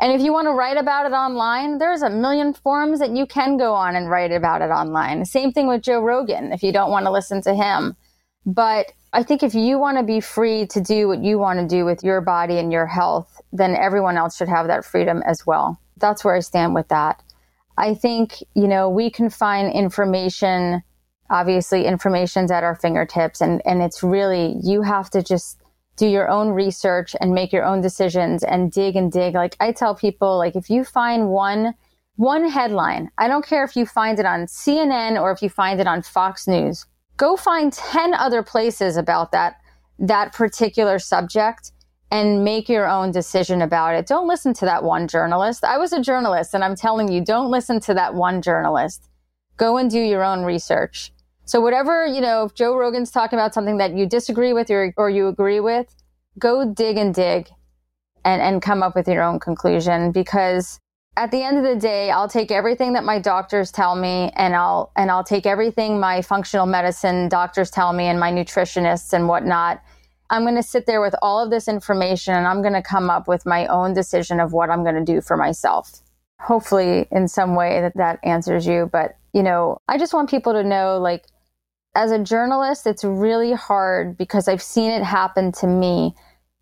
[0.00, 3.26] And if you want to write about it online, there's a million forums that you
[3.26, 5.24] can go on and write about it online.
[5.24, 7.96] Same thing with Joe Rogan if you don't want to listen to him.
[8.44, 11.66] But I think if you want to be free to do what you want to
[11.66, 15.46] do with your body and your health, then everyone else should have that freedom as
[15.46, 15.80] well.
[15.96, 17.22] That's where I stand with that.
[17.78, 20.82] I think, you know, we can find information,
[21.30, 25.58] obviously information's at our fingertips and, and it's really, you have to just
[25.96, 29.34] do your own research and make your own decisions and dig and dig.
[29.34, 31.74] Like I tell people, like if you find one,
[32.16, 35.80] one headline, I don't care if you find it on CNN or if you find
[35.80, 39.56] it on Fox News, go find 10 other places about that,
[39.98, 41.72] that particular subject
[42.10, 44.06] and make your own decision about it.
[44.06, 45.64] Don't listen to that one journalist.
[45.64, 49.08] I was a journalist and I'm telling you, don't listen to that one journalist.
[49.56, 51.12] Go and do your own research.
[51.46, 54.92] So whatever, you know, if Joe Rogan's talking about something that you disagree with or,
[54.96, 55.86] or you agree with,
[56.40, 57.48] go dig and dig
[58.24, 60.80] and, and come up with your own conclusion because
[61.16, 64.54] at the end of the day, I'll take everything that my doctors tell me and
[64.56, 69.28] I'll and I'll take everything my functional medicine doctors tell me and my nutritionists and
[69.28, 69.80] whatnot.
[70.28, 73.08] I'm going to sit there with all of this information and I'm going to come
[73.08, 76.02] up with my own decision of what I'm going to do for myself.
[76.40, 80.52] Hopefully in some way that that answers you, but you know, I just want people
[80.54, 81.24] to know like
[81.96, 86.14] as a journalist, it's really hard because I've seen it happen to me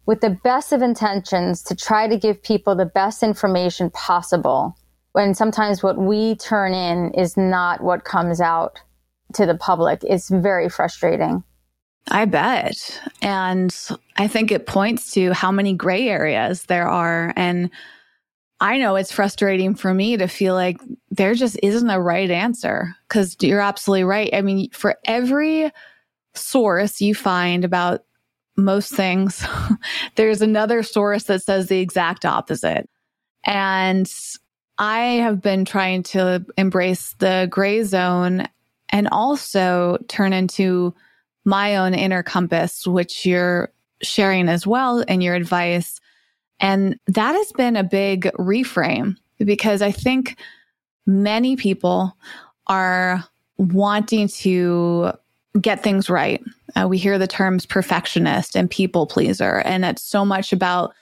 [0.07, 4.77] with the best of intentions to try to give people the best information possible.
[5.12, 8.81] When sometimes what we turn in is not what comes out
[9.35, 10.05] to the public.
[10.05, 11.42] It's very frustrating.
[12.11, 13.01] I bet.
[13.23, 13.75] And
[14.16, 17.33] I think it points to how many gray areas there are.
[17.37, 17.70] And
[18.64, 22.96] I know it's frustrating for me to feel like there just isn't a right answer
[23.07, 24.31] because you're absolutely right.
[24.33, 25.70] I mean, for every
[26.33, 28.05] source you find about
[28.57, 29.44] most things,
[30.14, 32.88] there's another source that says the exact opposite.
[33.44, 34.11] And
[34.79, 38.48] I have been trying to embrace the gray zone
[38.88, 40.94] and also turn into
[41.44, 46.00] my own inner compass, which you're sharing as well in your advice.
[46.64, 50.38] And that has been a big reframe because I think
[51.05, 52.16] many people
[52.68, 53.22] are
[53.59, 55.12] wanting to
[55.61, 56.42] get things right.
[56.74, 60.94] Uh, we hear the terms perfectionist and people pleaser, and it's so much about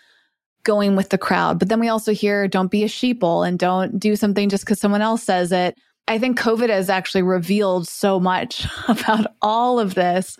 [0.64, 1.60] going with the crowd.
[1.60, 4.80] But then we also hear don't be a sheeple and don't do something just because
[4.80, 5.78] someone else says it.
[6.08, 10.36] I think COVID has actually revealed so much about all of this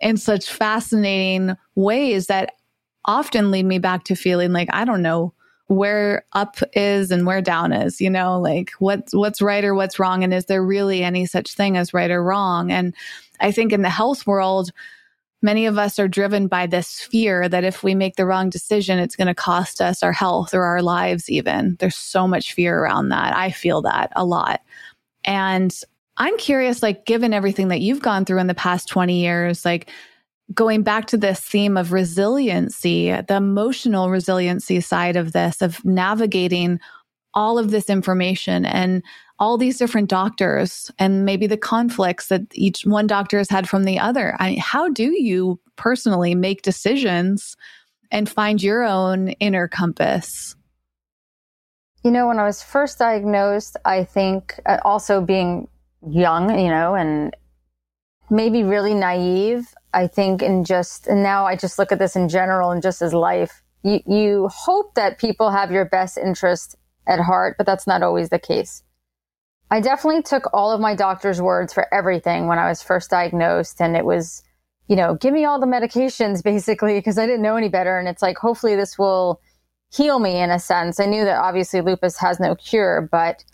[0.00, 2.54] in such fascinating ways that
[3.04, 5.32] often lead me back to feeling like I don't know
[5.66, 9.98] where up is and where down is, you know, like what's what's right or what's
[9.98, 12.70] wrong and is there really any such thing as right or wrong?
[12.70, 12.94] And
[13.40, 14.70] I think in the health world
[15.42, 18.98] many of us are driven by this fear that if we make the wrong decision
[18.98, 21.76] it's going to cost us our health or our lives even.
[21.80, 23.36] There's so much fear around that.
[23.36, 24.60] I feel that a lot.
[25.24, 25.74] And
[26.16, 29.90] I'm curious like given everything that you've gone through in the past 20 years like
[30.52, 36.80] going back to this theme of resiliency, the emotional resiliency side of this, of navigating
[37.32, 39.02] all of this information and
[39.38, 43.84] all these different doctors and maybe the conflicts that each one doctor has had from
[43.84, 44.36] the other.
[44.38, 47.56] I how do you personally make decisions
[48.10, 50.54] and find your own inner compass?
[52.04, 55.68] You know, when I was first diagnosed, I think uh, also being
[56.06, 57.34] young, you know, and
[58.30, 62.28] maybe really naive, I think in just, and now I just look at this in
[62.28, 66.76] general and just as life, you, you hope that people have your best interest
[67.06, 68.82] at heart, but that's not always the case.
[69.70, 73.80] I definitely took all of my doctor's words for everything when I was first diagnosed.
[73.80, 74.42] And it was,
[74.88, 77.98] you know, give me all the medications basically, because I didn't know any better.
[77.98, 79.40] And it's like, hopefully this will
[79.92, 80.98] heal me in a sense.
[80.98, 83.44] I knew that obviously lupus has no cure, but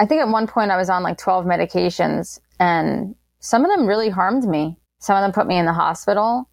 [0.00, 3.86] I think at one point I was on like 12 medications and some of them
[3.86, 4.76] really harmed me.
[4.98, 6.48] Some of them put me in the hospital.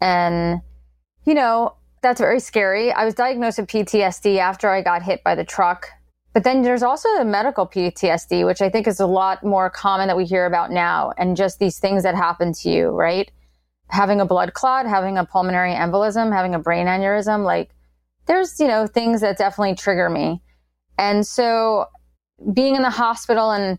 [0.00, 0.60] And,
[1.24, 2.92] you know, that's very scary.
[2.92, 5.88] I was diagnosed with PTSD after I got hit by the truck.
[6.32, 10.08] But then there's also the medical PTSD, which I think is a lot more common
[10.08, 13.30] that we hear about now, and just these things that happen to you, right?
[13.88, 17.70] Having a blood clot, having a pulmonary embolism, having a brain aneurysm, like
[18.26, 20.42] there's, you know, things that definitely trigger me.
[20.98, 21.86] And so
[22.52, 23.78] being in the hospital and,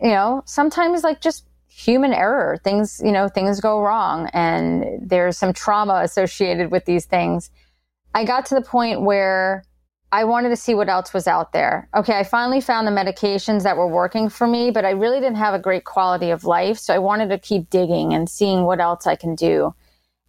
[0.00, 1.45] you know, sometimes like just
[1.76, 7.04] human error, things, you know, things go wrong and there's some trauma associated with these
[7.04, 7.50] things.
[8.14, 9.62] I got to the point where
[10.10, 11.90] I wanted to see what else was out there.
[11.94, 15.36] Okay, I finally found the medications that were working for me, but I really didn't
[15.36, 16.78] have a great quality of life.
[16.78, 19.74] So I wanted to keep digging and seeing what else I can do.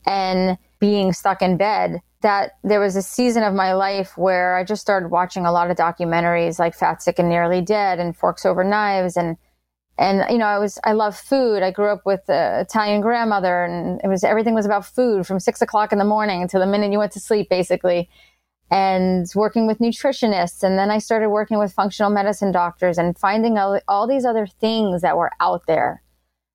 [0.05, 4.65] And being stuck in bed, that there was a season of my life where I
[4.65, 8.45] just started watching a lot of documentaries like Fat, Sick, and Nearly Dead and Forks
[8.45, 9.15] Over Knives.
[9.15, 9.37] And,
[9.97, 11.63] and, you know, I was, I love food.
[11.63, 15.39] I grew up with an Italian grandmother and it was, everything was about food from
[15.39, 18.09] six o'clock in the morning until the minute you went to sleep, basically
[18.69, 20.63] and working with nutritionists.
[20.63, 24.45] And then I started working with functional medicine doctors and finding all, all these other
[24.45, 26.03] things that were out there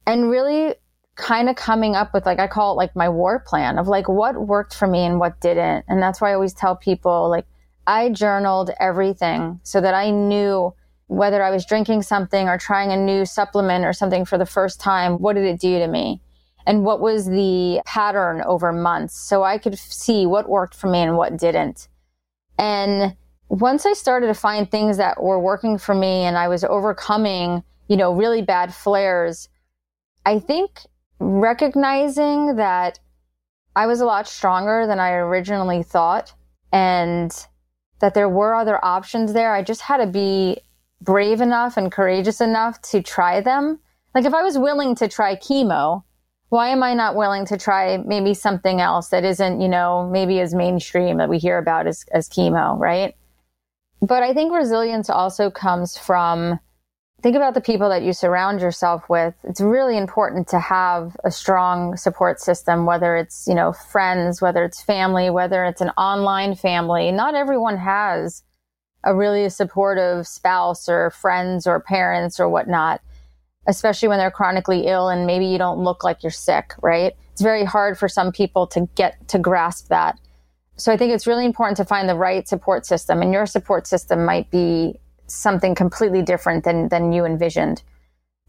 [0.07, 0.75] and really
[1.15, 4.09] kind of coming up with like, I call it like my war plan of like
[4.09, 5.85] what worked for me and what didn't.
[5.89, 7.47] And that's why I always tell people like,
[7.87, 10.75] I journaled everything so that I knew
[11.13, 14.81] whether I was drinking something or trying a new supplement or something for the first
[14.81, 16.23] time, what did it do to me?
[16.67, 19.15] And what was the pattern over months?
[19.15, 21.89] So I could see what worked for me and what didn't.
[22.59, 23.15] And
[23.51, 27.63] once I started to find things that were working for me and I was overcoming,
[27.89, 29.51] you know, really bad flares,
[30.25, 30.81] I think
[31.19, 33.01] recognizing that
[33.77, 36.33] I was a lot stronger than I originally thought
[36.73, 37.31] and
[38.01, 39.55] that there were other options there.
[39.55, 40.59] I just had to be
[41.03, 43.79] brave enough and courageous enough to try them.
[44.15, 46.05] Like if I was willing to try chemo,
[46.49, 50.39] why am I not willing to try maybe something else that isn't, you know, maybe
[50.41, 53.17] as mainstream that we hear about as, as chemo, right?
[54.03, 56.59] But I think resilience also comes from
[57.23, 59.35] think about the people that you surround yourself with.
[59.45, 64.65] It's really important to have a strong support system, whether it's, you know, friends, whether
[64.65, 67.13] it's family, whether it's an online family.
[67.13, 68.43] Not everyone has
[69.05, 73.01] a really supportive spouse or friends or parents or whatnot
[73.67, 77.15] especially when they're chronically ill and maybe you don't look like you're sick, right?
[77.33, 80.19] It's very hard for some people to get to grasp that.
[80.77, 83.87] So I think it's really important to find the right support system and your support
[83.87, 87.83] system might be something completely different than than you envisioned.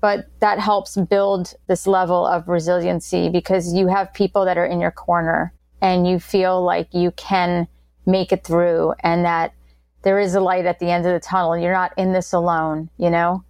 [0.01, 4.82] But that helps build this level of resiliency because you have people that are in
[4.82, 7.68] your corner and you feel like you can
[8.06, 9.54] make it through and that
[10.04, 11.58] there is a light at the end of the tunnel.
[11.58, 13.43] You're not in this alone, you know?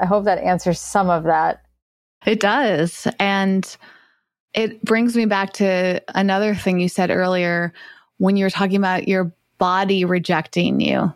[0.00, 1.62] I hope that answers some of that.
[2.26, 3.06] It does.
[3.18, 3.76] And
[4.54, 7.72] it brings me back to another thing you said earlier
[8.16, 11.12] when you were talking about your body rejecting you.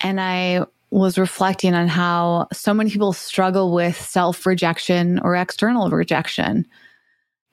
[0.00, 5.90] And I was reflecting on how so many people struggle with self rejection or external
[5.90, 6.66] rejection.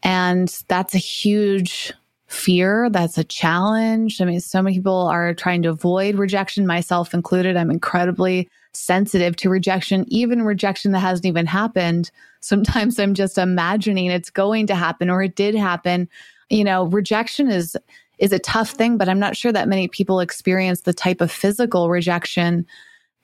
[0.04, 1.94] And that's a huge
[2.28, 2.90] fear.
[2.90, 4.22] That's a challenge.
[4.22, 7.56] I mean, so many people are trying to avoid rejection, myself included.
[7.56, 12.12] I'm incredibly sensitive to rejection, even rejection that hasn't even happened.
[12.42, 16.08] Sometimes I'm just imagining it's going to happen or it did happen.
[16.50, 17.76] You know, rejection is
[18.18, 21.32] is a tough thing, but I'm not sure that many people experience the type of
[21.32, 22.66] physical rejection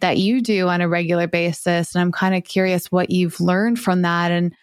[0.02, 1.96] that you do on a regular basis.
[1.96, 4.32] And I'm kind of curious what you've learned from that.
[4.32, 4.54] And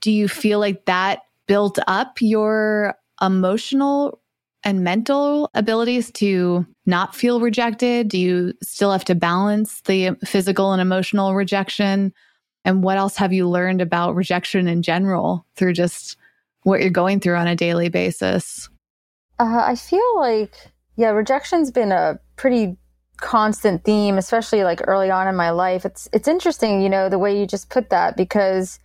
[0.00, 4.20] do you feel like that built up your emotional
[4.64, 8.08] and mental abilities to not feel rejected?
[8.08, 12.12] Do you still have to balance the physical and emotional rejection?
[12.64, 16.16] And what else have you learned about rejection in general through just
[16.62, 18.68] what you're going through on a daily basis?
[19.38, 20.54] Uh, I feel like,
[20.96, 22.76] yeah, rejection's been a pretty
[23.16, 25.84] constant theme, especially like early on in my life.
[25.84, 28.78] It's it's interesting, you know, the way you just put that because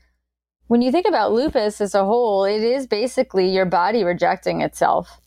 [0.67, 5.19] when you think about lupus as a whole, it is basically your body rejecting itself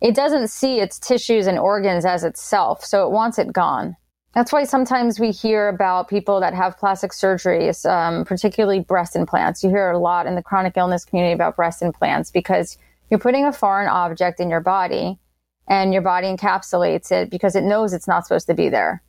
[0.00, 3.96] it doesn't see its tissues and organs as itself, so it wants it gone.
[4.34, 9.64] That's why sometimes we hear about people that have plastic surgeries, um, particularly breast implants.
[9.64, 12.78] You hear a lot in the chronic illness community about breast implants because
[13.10, 15.18] you're putting a foreign object in your body
[15.66, 19.02] and your body encapsulates it because it knows it's not supposed to be there.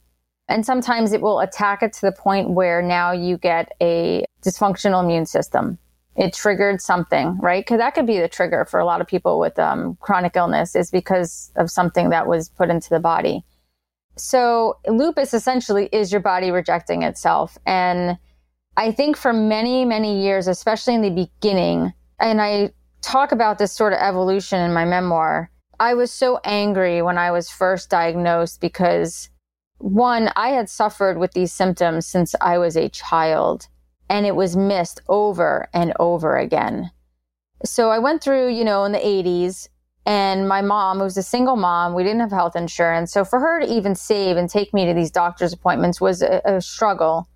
[0.49, 5.03] And sometimes it will attack it to the point where now you get a dysfunctional
[5.03, 5.77] immune system
[6.19, 7.65] it triggered something, right?
[7.65, 10.75] Because that could be the trigger for a lot of people with um, chronic illness
[10.75, 13.45] is because of something that was put into the body.
[14.17, 17.57] So, lupus essentially is your body rejecting itself.
[17.65, 18.17] And
[18.75, 22.71] I think for many, many years, especially in the beginning, and I
[23.01, 27.31] talk about this sort of evolution in my memoir, I was so angry when I
[27.31, 29.29] was first diagnosed because
[29.79, 33.67] one, I had suffered with these symptoms since I was a child
[34.09, 36.91] and it was missed over and over again.
[37.65, 39.69] So I went through, you know, in the 80s
[40.05, 43.11] and my mom, was a single mom, we didn't have health insurance.
[43.11, 46.41] So for her to even save and take me to these doctor's appointments was a,
[46.45, 47.29] a struggle.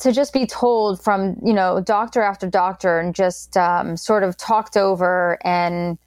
[0.00, 4.36] To just be told from, you know, doctor after doctor and just um, sort of
[4.36, 5.98] talked over and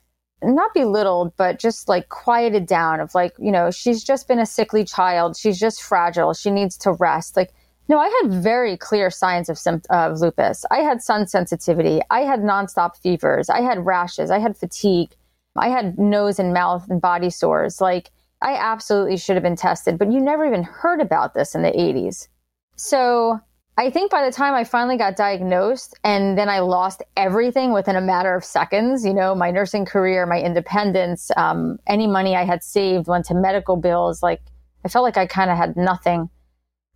[0.44, 4.46] not belittled, but just like quieted down of like, you know, she's just been a
[4.46, 5.36] sickly child.
[5.36, 6.34] She's just fragile.
[6.34, 7.36] She needs to rest.
[7.36, 7.54] Like,
[7.90, 9.60] no, I had very clear signs of,
[9.90, 10.66] of lupus.
[10.70, 12.02] I had sun sensitivity.
[12.10, 13.50] I had nonstop fevers.
[13.50, 14.30] I had rashes.
[14.30, 15.16] I had fatigue.
[15.56, 17.82] I had nose and mouth and body sores.
[17.82, 18.12] Like,
[18.42, 21.72] I absolutely should have been tested, but you never even heard about this in the
[21.72, 22.28] 80s.
[22.76, 23.40] So
[23.80, 27.96] I think by the time I finally got diagnosed and then I lost everything within
[27.96, 32.44] a matter of seconds, you know, my nursing career, my independence, um, any money I
[32.44, 34.24] had saved went to medical bills.
[34.24, 34.42] Like
[34.84, 36.28] I felt like I kind of had nothing.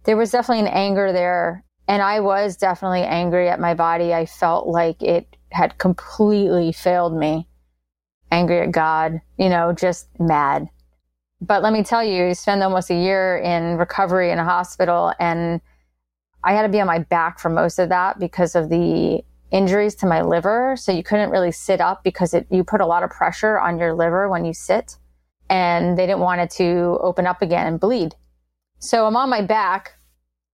[0.05, 1.63] There was definitely an anger there.
[1.88, 4.11] And I was definitely angry at my body.
[4.11, 7.47] I felt like it had completely failed me.
[8.32, 10.67] Angry at God, you know, just mad.
[11.41, 15.13] But let me tell you, you spend almost a year in recovery in a hospital
[15.19, 15.61] and
[16.43, 19.95] I had to be on my back for most of that because of the injuries
[19.95, 20.75] to my liver.
[20.77, 23.77] So you couldn't really sit up because it, you put a lot of pressure on
[23.77, 24.97] your liver when you sit
[25.49, 28.15] and they didn't want it to open up again and bleed.
[28.79, 29.93] So I'm on my back,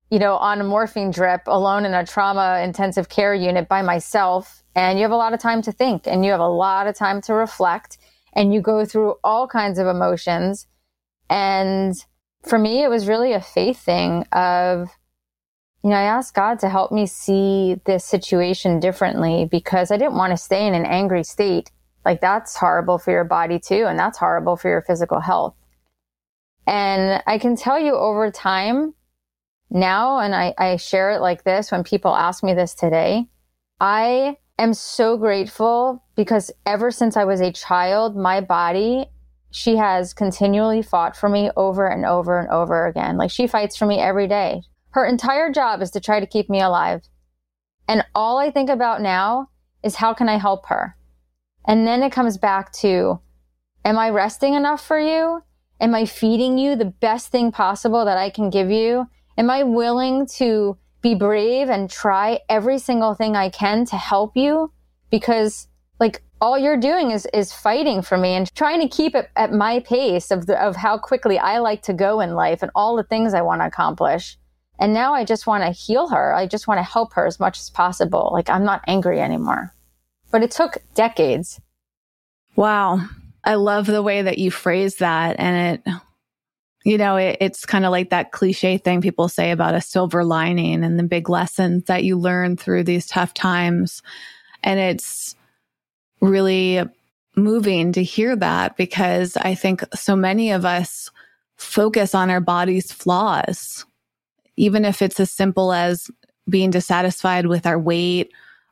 [0.10, 4.64] you know, on a morphine drip alone in a trauma intensive care unit by myself.
[4.76, 6.96] And you have a lot of time to think and you have a lot of
[6.96, 8.00] time to reflect
[8.34, 10.68] and you go through all kinds of emotions.
[11.30, 11.96] And
[12.44, 14.90] for me, it was really a faith thing of,
[15.88, 20.18] you know, I asked God to help me see this situation differently because I didn't
[20.18, 21.72] want to stay in an angry state.
[22.04, 25.56] Like that's horrible for your body too, and that's horrible for your physical health.
[26.68, 28.96] And I can tell you over time
[29.70, 33.30] now, and I, I share it like this when people ask me this today,
[33.80, 39.06] I am so grateful because ever since I was a child, my body,
[39.52, 43.16] she has continually fought for me over and over and over again.
[43.16, 44.64] Like she fights for me every day.
[44.98, 47.04] Her entire job is to try to keep me alive.
[47.88, 49.50] And all I think about now
[49.84, 50.98] is how can I help her?
[51.68, 53.20] And then it comes back to,
[53.86, 55.44] am I resting enough for you?
[55.80, 59.06] Am I feeding you the best thing possible that I can give you?
[59.38, 64.36] Am I willing to be brave and try every single thing I can to help
[64.36, 64.72] you?
[65.12, 65.68] Because
[66.00, 69.54] like all you're doing is is fighting for me and trying to keep it at
[69.54, 72.96] my pace of the, of how quickly I like to go in life and all
[72.96, 74.40] the things I want to accomplish.
[74.80, 76.34] And now I just want to heal her.
[76.34, 78.30] I just want to help her as much as possible.
[78.32, 79.74] Like I'm not angry anymore.
[80.32, 81.60] But it took decades.
[82.56, 83.08] Wow.
[83.44, 85.38] I love the way that you phrase that.
[85.40, 85.94] And it,
[86.84, 90.24] you know, it, it's kind of like that cliche thing people say about a silver
[90.24, 94.02] lining and the big lessons that you learn through these tough times.
[94.64, 95.36] And it's
[96.20, 96.84] really
[97.36, 101.12] moving to hear that because I think so many of us
[101.56, 103.86] focus on our body's flaws
[104.58, 106.10] even if it's as simple as
[106.50, 108.32] being dissatisfied with our weight,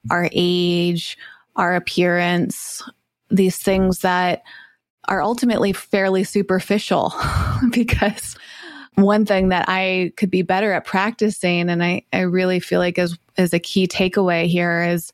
[0.09, 1.17] our age,
[1.55, 2.83] our appearance,
[3.29, 4.43] these things that
[5.07, 7.13] are ultimately fairly superficial.
[7.71, 8.35] Because
[8.95, 12.97] one thing that I could be better at practicing and I, I really feel like
[12.97, 15.13] is is a key takeaway here is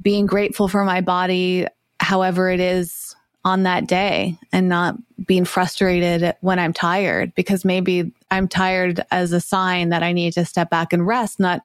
[0.00, 1.66] being grateful for my body
[1.98, 3.01] however it is
[3.44, 9.32] on that day and not being frustrated when I'm tired because maybe I'm tired as
[9.32, 11.62] a sign that I need to step back and rest, not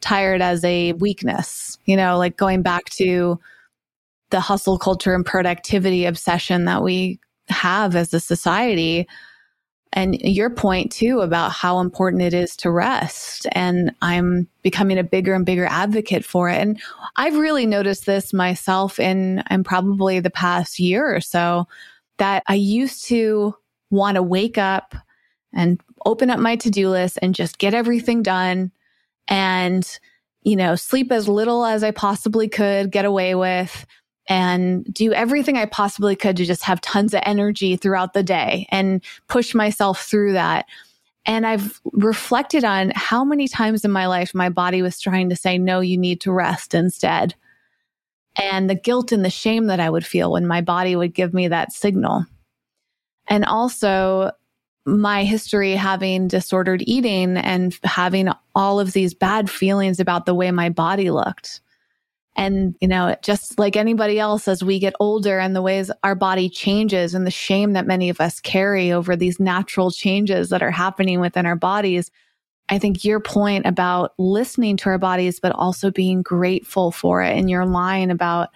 [0.00, 1.78] tired as a weakness.
[1.84, 3.38] You know, like going back to
[4.30, 9.06] the hustle culture and productivity obsession that we have as a society
[9.92, 15.04] and your point too about how important it is to rest and i'm becoming a
[15.04, 16.60] bigger and bigger advocate for it.
[16.60, 16.80] And
[17.16, 21.66] i've really noticed this myself in and probably the past year or so
[22.18, 23.54] that i used to
[23.90, 24.94] want to wake up
[25.52, 28.72] and open up my to-do list and just get everything done
[29.28, 29.98] and
[30.42, 33.86] you know sleep as little as i possibly could get away with
[34.28, 38.66] and do everything I possibly could to just have tons of energy throughout the day
[38.70, 40.66] and push myself through that.
[41.24, 45.36] And I've reflected on how many times in my life my body was trying to
[45.36, 47.34] say, no, you need to rest instead.
[48.36, 51.34] And the guilt and the shame that I would feel when my body would give
[51.34, 52.26] me that signal.
[53.28, 54.32] And also
[54.84, 60.50] my history having disordered eating and having all of these bad feelings about the way
[60.50, 61.60] my body looked.
[62.34, 66.14] And, you know, just like anybody else, as we get older and the ways our
[66.14, 70.62] body changes and the shame that many of us carry over these natural changes that
[70.62, 72.10] are happening within our bodies,
[72.70, 77.36] I think your point about listening to our bodies, but also being grateful for it
[77.36, 78.48] and your line about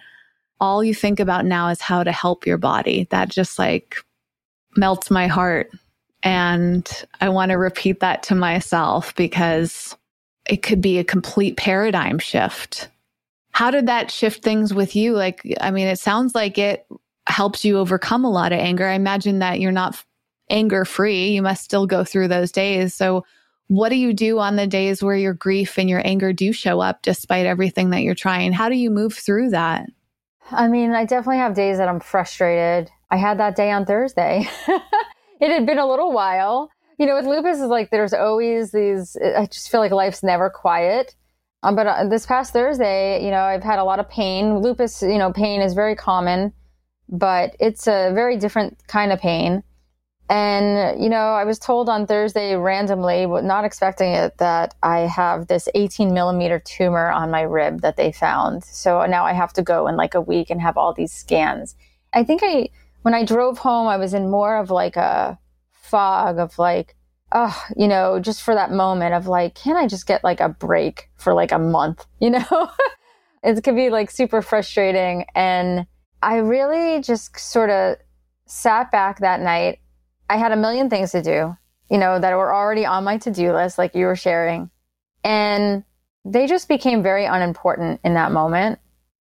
[0.59, 3.07] all you think about now is how to help your body.
[3.11, 3.97] That just like
[4.75, 5.69] melts my heart.
[6.23, 6.89] And
[7.21, 9.95] I want to repeat that to myself because
[10.49, 12.89] it could be a complete paradigm shift
[13.57, 15.13] how did that shift things with you?
[15.13, 16.85] Like, I mean, it sounds like it
[17.25, 18.85] helps you overcome a lot of anger.
[18.85, 19.99] I imagine that you're not
[20.47, 21.29] anger free.
[21.29, 22.93] You must still go through those days.
[22.93, 23.25] So,
[23.65, 26.81] what do you do on the days where your grief and your anger do show
[26.81, 28.53] up despite everything that you're trying?
[28.53, 29.87] How do you move through that?
[30.51, 32.91] I mean, I definitely have days that I'm frustrated.
[33.09, 34.47] I had that day on Thursday.
[35.41, 36.69] it had been a little while.
[36.99, 40.51] You know, with lupus, is like there's always these, I just feel like life's never
[40.51, 41.15] quiet.
[41.63, 44.59] Um, but uh, this past Thursday, you know, I've had a lot of pain.
[44.59, 46.53] Lupus, you know, pain is very common,
[47.09, 49.63] but it's a very different kind of pain.
[50.29, 55.47] And, you know, I was told on Thursday randomly, not expecting it, that I have
[55.47, 58.65] this 18 millimeter tumor on my rib that they found.
[58.65, 61.75] So now I have to go in like a week and have all these scans.
[62.13, 62.69] I think I,
[63.03, 65.39] when I drove home, I was in more of like a
[65.71, 66.96] fog of like,
[67.31, 70.49] oh, you know, just for that moment of like, can I just get like a
[70.49, 72.05] break for like a month?
[72.19, 72.71] You know,
[73.43, 75.25] it could be like super frustrating.
[75.35, 75.85] And
[76.21, 77.97] I really just sort of
[78.45, 79.79] sat back that night.
[80.29, 81.55] I had a million things to do,
[81.91, 84.69] you know, that were already on my to do list, like you were sharing.
[85.23, 85.83] And
[86.25, 88.79] they just became very unimportant in that moment.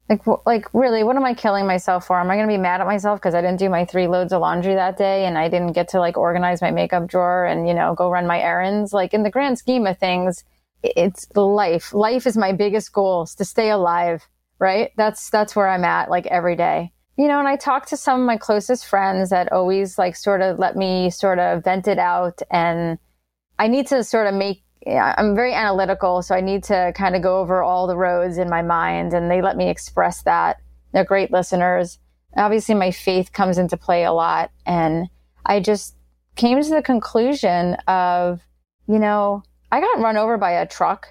[0.08, 2.20] Like, like really, what am I killing myself for?
[2.20, 4.32] Am I going to be mad at myself because I didn't do my three loads
[4.32, 7.66] of laundry that day and I didn't get to like organize my makeup drawer and,
[7.66, 8.92] you know, go run my errands?
[8.92, 10.44] Like in the grand scheme of things,
[10.82, 11.92] it's life.
[11.92, 14.24] Life is my biggest goal is to stay alive,
[14.60, 14.92] right?
[14.96, 16.92] That's, that's where I'm at like every day.
[17.16, 20.40] You know, and I talk to some of my closest friends that always like sort
[20.40, 22.98] of let me sort of vent it out and
[23.58, 27.22] I need to sort of make I'm very analytical, so I need to kind of
[27.22, 30.58] go over all the roads in my mind, and they let me express that.
[30.92, 31.98] They're great listeners.
[32.36, 35.08] Obviously, my faith comes into play a lot, and
[35.44, 35.96] I just
[36.36, 38.40] came to the conclusion of,
[38.86, 41.08] you know, I got run over by a truck.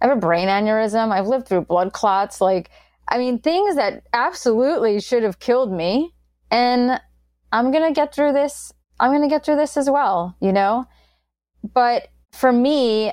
[0.00, 1.12] I have a brain aneurysm.
[1.12, 2.40] I've lived through blood clots.
[2.40, 2.70] Like,
[3.08, 6.14] I mean, things that absolutely should have killed me.
[6.50, 7.00] And
[7.52, 8.72] I'm going to get through this.
[8.98, 10.86] I'm going to get through this as well, you know?
[11.72, 13.12] But for me,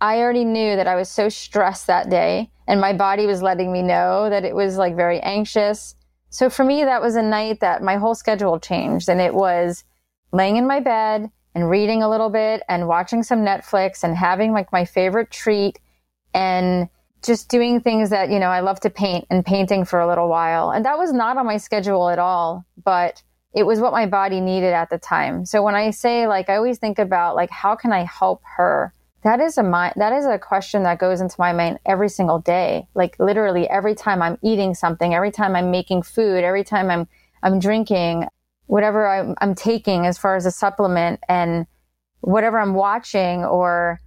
[0.00, 3.72] I already knew that I was so stressed that day and my body was letting
[3.72, 5.94] me know that it was like very anxious.
[6.30, 9.84] So for me, that was a night that my whole schedule changed and it was
[10.32, 14.52] laying in my bed and reading a little bit and watching some Netflix and having
[14.52, 15.78] like my favorite treat
[16.32, 16.88] and
[17.22, 20.28] just doing things that, you know, I love to paint and painting for a little
[20.28, 20.70] while.
[20.70, 23.22] And that was not on my schedule at all, but
[23.54, 25.44] it was what my body needed at the time.
[25.44, 28.92] So when I say like I always think about like how can I help her?
[29.24, 32.38] That is a mind that is a question that goes into my mind every single
[32.38, 32.86] day.
[32.94, 37.06] Like literally every time I'm eating something, every time I'm making food, every time I'm
[37.42, 38.26] I'm drinking,
[38.66, 41.66] whatever I'm, I'm taking as far as a supplement and
[42.20, 44.00] whatever I'm watching or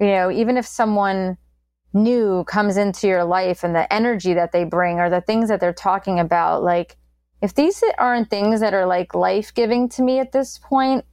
[0.00, 1.38] you know, even if someone
[1.92, 5.60] new comes into your life and the energy that they bring or the things that
[5.60, 6.96] they're talking about like
[7.46, 11.04] if these aren't things that are like life giving to me at this point,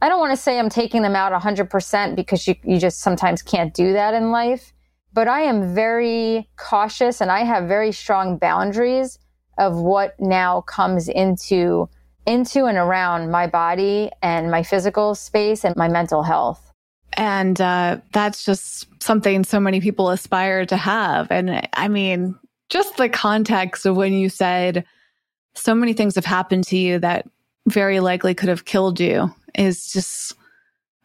[0.00, 3.42] I don't want to say I'm taking them out 100% because you, you just sometimes
[3.42, 4.72] can't do that in life.
[5.12, 9.18] But I am very cautious and I have very strong boundaries
[9.58, 11.88] of what now comes into
[12.24, 16.70] into and around my body and my physical space and my mental health.
[17.14, 21.32] And uh, that's just something so many people aspire to have.
[21.32, 22.36] And I mean,
[22.70, 24.84] just the context of when you said
[25.54, 27.26] so many things have happened to you that
[27.66, 30.34] very likely could have killed you is just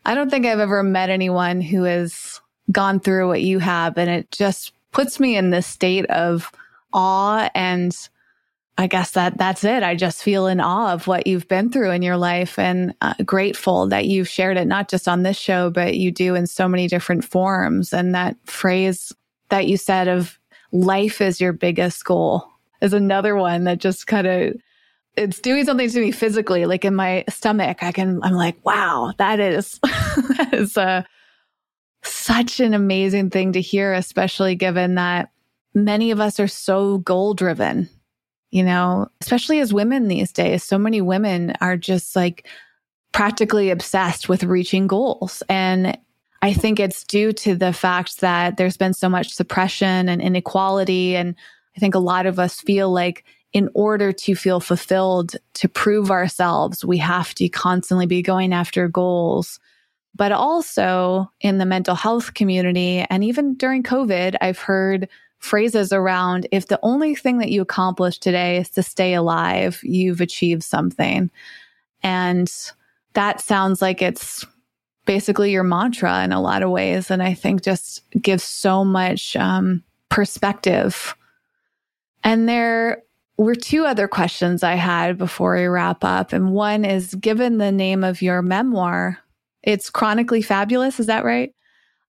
[0.06, 2.41] I don't think I've ever met anyone who has
[2.72, 3.97] gone through what you have.
[3.97, 6.52] And it just puts me in this state of
[6.93, 7.50] awe.
[7.54, 7.95] And
[8.78, 9.84] I guess that that's it.
[9.84, 13.14] I just feel in awe of what you've been through in your life and uh,
[13.26, 16.68] grateful that you've shared it not just on this show but you do in so
[16.68, 17.93] many different forms.
[17.93, 19.14] And that phrase
[19.50, 20.39] that you said of
[20.72, 22.49] life is your biggest goal
[22.82, 24.54] is another one that just kind of
[25.16, 27.84] it's doing something to me physically, like in my stomach.
[27.84, 31.02] I can, I'm like, wow, that is, that is a, uh,
[32.02, 35.32] such an amazing thing to hear, especially given that
[35.74, 37.90] many of us are so goal driven,
[38.52, 40.64] you know, especially as women these days.
[40.64, 42.48] So many women are just like
[43.12, 45.44] practically obsessed with reaching goals.
[45.50, 45.98] And
[46.42, 51.18] I think it's due to the fact that there's been so much suppression and inequality.
[51.18, 51.36] And
[51.80, 53.24] I think a lot of us feel like
[53.54, 58.90] in order to feel fulfilled, to prove ourselves, we have to constantly be going after
[58.90, 59.62] goals.
[60.14, 65.08] But also in the mental health community, and even during COVID, I've heard
[65.38, 70.20] phrases around if the only thing that you accomplish today is to stay alive, you've
[70.20, 71.32] achieved something.
[72.04, 72.52] And
[73.14, 74.46] that sounds like it's
[75.06, 77.10] basically your mantra in a lot of ways.
[77.10, 81.16] And I think just gives so much um, perspective.
[82.24, 83.04] And there
[83.38, 86.34] were two other questions I had before we wrap up.
[86.34, 89.18] And one is given the name of your memoir,
[89.64, 91.00] it's chronically fabulous.
[91.00, 91.54] Is that right?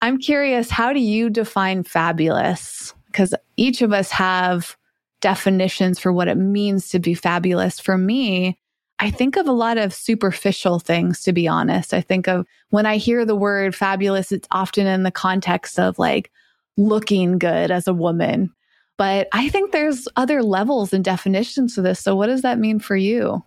[0.03, 2.95] I'm curious, how do you define fabulous?
[3.07, 4.77] Because each of us have
[5.21, 7.79] definitions for what it means to be fabulous.
[7.79, 8.59] For me,
[8.99, 11.93] I think of a lot of superficial things, to be honest.
[11.95, 15.99] I think of when I hear the word fabulous, it's often in the context of
[15.99, 16.31] like
[16.77, 18.53] looking good as a woman.
[19.01, 22.01] But I think there's other levels and definitions to this.
[22.01, 23.43] So, what does that mean for you?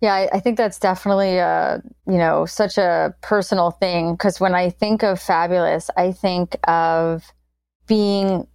[0.00, 4.14] Yeah, I, I think that's definitely a, uh, you know, such a personal thing.
[4.14, 7.24] Because when I think of fabulous, I think of
[7.88, 8.46] being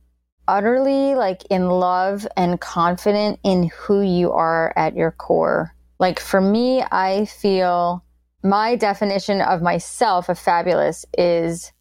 [0.48, 6.40] utterly like in love and confident in who you are at your core like for
[6.40, 8.04] me, I feel
[8.44, 11.72] my definition of myself of fabulous is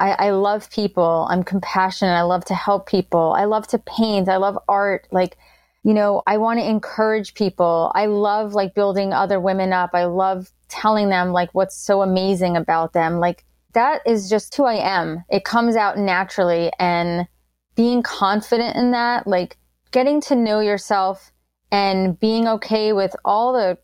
[0.00, 1.26] I, I, love people.
[1.30, 2.14] I'm compassionate.
[2.14, 3.34] I love to help people.
[3.36, 4.28] I love to paint.
[4.28, 5.08] I love art.
[5.10, 5.36] Like,
[5.82, 7.90] you know, I want to encourage people.
[7.94, 9.90] I love like building other women up.
[9.94, 13.18] I love telling them like what's so amazing about them.
[13.18, 13.44] Like
[13.74, 15.24] that is just who I am.
[15.30, 17.26] It comes out naturally and
[17.74, 19.56] being confident in that, like
[19.90, 21.32] getting to know yourself
[21.70, 23.78] and being okay with all the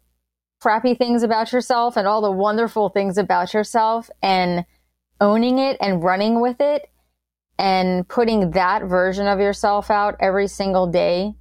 [0.60, 4.64] crappy things about yourself and all the wonderful things about yourself and
[5.24, 6.90] owning it and running with it
[7.58, 11.34] and putting that version of yourself out every single day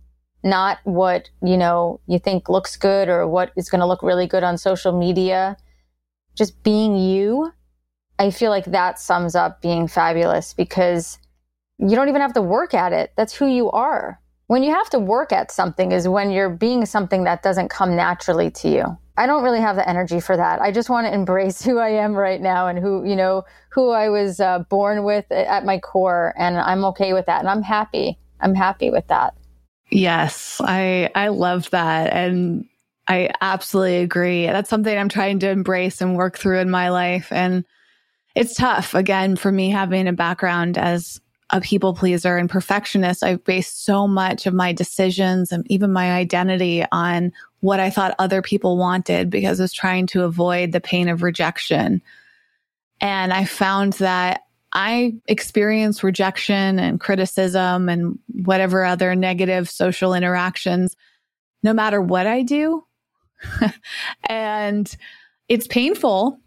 [0.46, 4.28] not what you know you think looks good or what is going to look really
[4.28, 5.58] good on social media
[6.36, 7.52] just being you
[8.20, 11.20] i feel like that sums up being fabulous because
[11.78, 14.90] you don't even have to work at it that's who you are when you have
[14.92, 18.98] to work at something is when you're being something that doesn't come naturally to you.
[19.16, 20.62] I don't really have the energy for that.
[20.62, 23.90] I just want to embrace who I am right now and who, you know, who
[23.90, 26.34] I was uh, born with at my core.
[26.38, 27.40] And I'm okay with that.
[27.40, 28.18] And I'm happy.
[28.40, 29.36] I'm happy with that.
[29.90, 32.12] Yes, I, I love that.
[32.14, 32.66] And
[33.08, 34.46] I absolutely agree.
[34.48, 37.32] That's something I'm trying to embrace and work through in my life.
[37.32, 37.66] And
[38.36, 43.44] it's tough, again, for me having a background as a people pleaser and perfectionist, I've
[43.44, 47.32] based so much of my decisions and even my identity on
[47.64, 51.24] what I thought other people wanted because I was trying to avoid the pain of
[51.24, 52.02] rejection.
[53.00, 54.42] And I found that
[54.74, 60.98] I experience rejection and criticism and whatever other negative social interactions
[61.64, 62.84] no matter what I do.
[64.30, 64.94] and
[65.48, 66.38] it's painful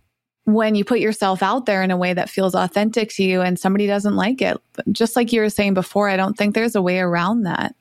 [0.45, 3.59] when you put yourself out there in a way that feels authentic to you and
[3.59, 4.59] somebody doesn't like it,
[4.93, 7.75] just like you were saying before, I don't think there's a way around that.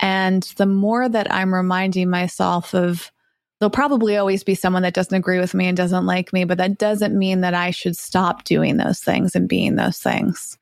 [0.00, 3.10] And the more that I'm reminding myself of,
[3.58, 6.58] there'll probably always be someone that doesn't agree with me and doesn't like me, but
[6.58, 10.58] that doesn't mean that I should stop doing those things and being those things.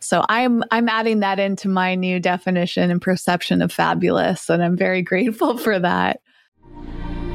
[0.00, 4.76] So I'm I'm adding that into my new definition and perception of fabulous and I'm
[4.76, 6.20] very grateful for that.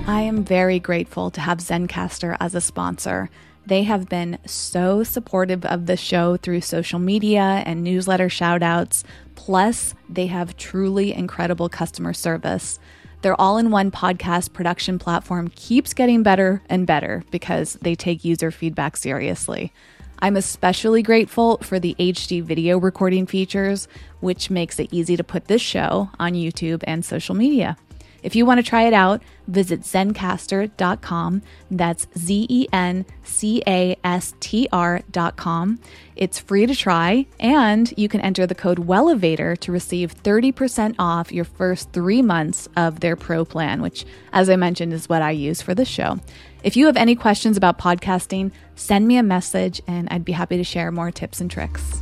[0.07, 3.29] I am very grateful to have Zencastr as a sponsor.
[3.65, 9.03] They have been so supportive of the show through social media and newsletter shoutouts.
[9.45, 12.79] Plus, they have truly incredible customer service.
[13.21, 18.25] Their all in one podcast production platform keeps getting better and better because they take
[18.25, 19.71] user feedback seriously.
[20.17, 23.87] I'm especially grateful for the HD video recording features,
[24.19, 27.77] which makes it easy to put this show on YouTube and social media.
[28.25, 31.43] If you want to try it out, visit zencastr.com.
[31.69, 35.79] That's Z E N C A S T R.com.
[36.15, 41.31] It's free to try, and you can enter the code WELLEVATOR to receive 30% off
[41.31, 45.29] your first three months of their pro plan, which, as I mentioned, is what I
[45.29, 46.19] use for the show.
[46.63, 50.57] If you have any questions about podcasting, send me a message and I'd be happy
[50.57, 52.01] to share more tips and tricks.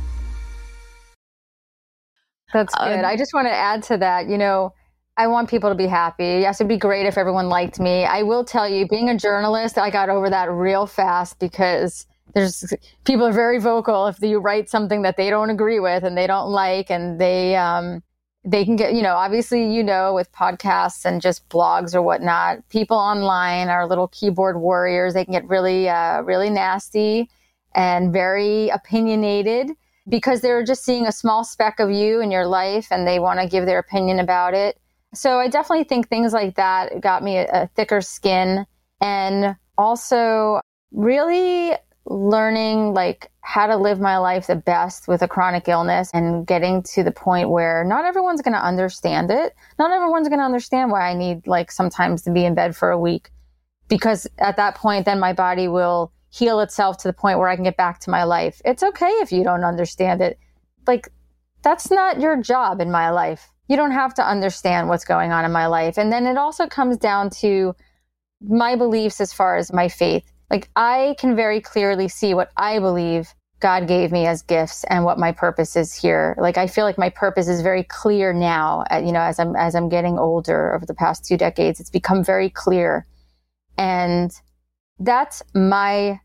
[2.54, 3.00] That's good.
[3.00, 4.72] Um, I just want to add to that, you know,
[5.16, 6.24] I want people to be happy.
[6.24, 8.04] Yes, it'd be great if everyone liked me.
[8.04, 12.74] I will tell you, being a journalist, I got over that real fast because there's
[13.04, 16.26] people are very vocal if you write something that they don't agree with and they
[16.26, 18.02] don't like, and they, um,
[18.44, 22.68] they can get, you know, obviously, you know, with podcasts and just blogs or whatnot,
[22.68, 25.14] people online are little keyboard warriors.
[25.14, 27.30] They can get really, uh, really nasty
[27.74, 29.70] and very opinionated
[30.08, 33.38] because they're just seeing a small speck of you in your life and they want
[33.38, 34.76] to give their opinion about it.
[35.14, 38.66] So I definitely think things like that got me a, a thicker skin
[39.00, 40.60] and also
[40.92, 41.74] really
[42.06, 46.82] learning like how to live my life the best with a chronic illness and getting
[46.82, 49.54] to the point where not everyone's going to understand it.
[49.78, 52.90] Not everyone's going to understand why I need like sometimes to be in bed for
[52.90, 53.30] a week
[53.88, 57.54] because at that point then my body will heal itself to the point where I
[57.54, 58.60] can get back to my life.
[58.64, 60.38] It's okay if you don't understand it.
[60.86, 61.08] Like
[61.62, 63.53] that's not your job in my life.
[63.68, 65.98] You don't have to understand what's going on in my life.
[65.98, 67.74] And then it also comes down to
[68.42, 72.78] my beliefs as far as my faith like I can very clearly see what I
[72.78, 76.36] believe God gave me as gifts and what my purpose is here.
[76.38, 78.84] Like I feel like my purpose is very clear now.
[78.90, 81.90] Uh, you know, as I'm as I'm getting older over the past two decades, it's
[81.90, 83.06] become very clear,
[83.78, 84.30] and
[85.00, 86.20] that's my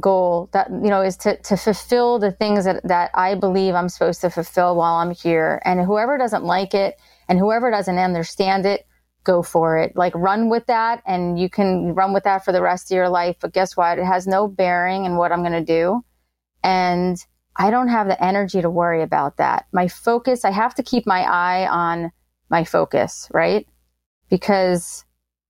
[0.00, 0.48] goal.
[0.52, 4.20] That you know is to to fulfill the things that that I believe I'm supposed
[4.22, 5.60] to fulfill while I'm here.
[5.64, 6.96] And whoever doesn't like it
[7.28, 8.86] and whoever doesn't understand it,
[9.24, 9.96] go for it.
[9.96, 13.08] Like run with that and you can run with that for the rest of your
[13.08, 13.36] life.
[13.40, 13.98] But guess what?
[13.98, 16.04] It has no bearing in what I'm going to do.
[16.62, 17.18] And
[17.56, 19.66] I don't have the energy to worry about that.
[19.72, 22.12] My focus, I have to keep my eye on
[22.50, 23.66] my focus, right?
[24.28, 25.04] Because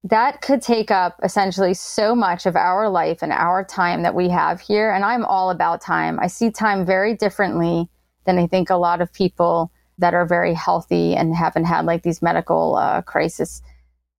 [0.08, 4.28] that could take up essentially so much of our life and our time that we
[4.28, 4.92] have here.
[4.92, 6.18] And I'm all about time.
[6.20, 7.88] I see time very differently
[8.24, 12.02] than I think a lot of people that are very healthy and haven't had like
[12.02, 13.62] these medical uh, crisis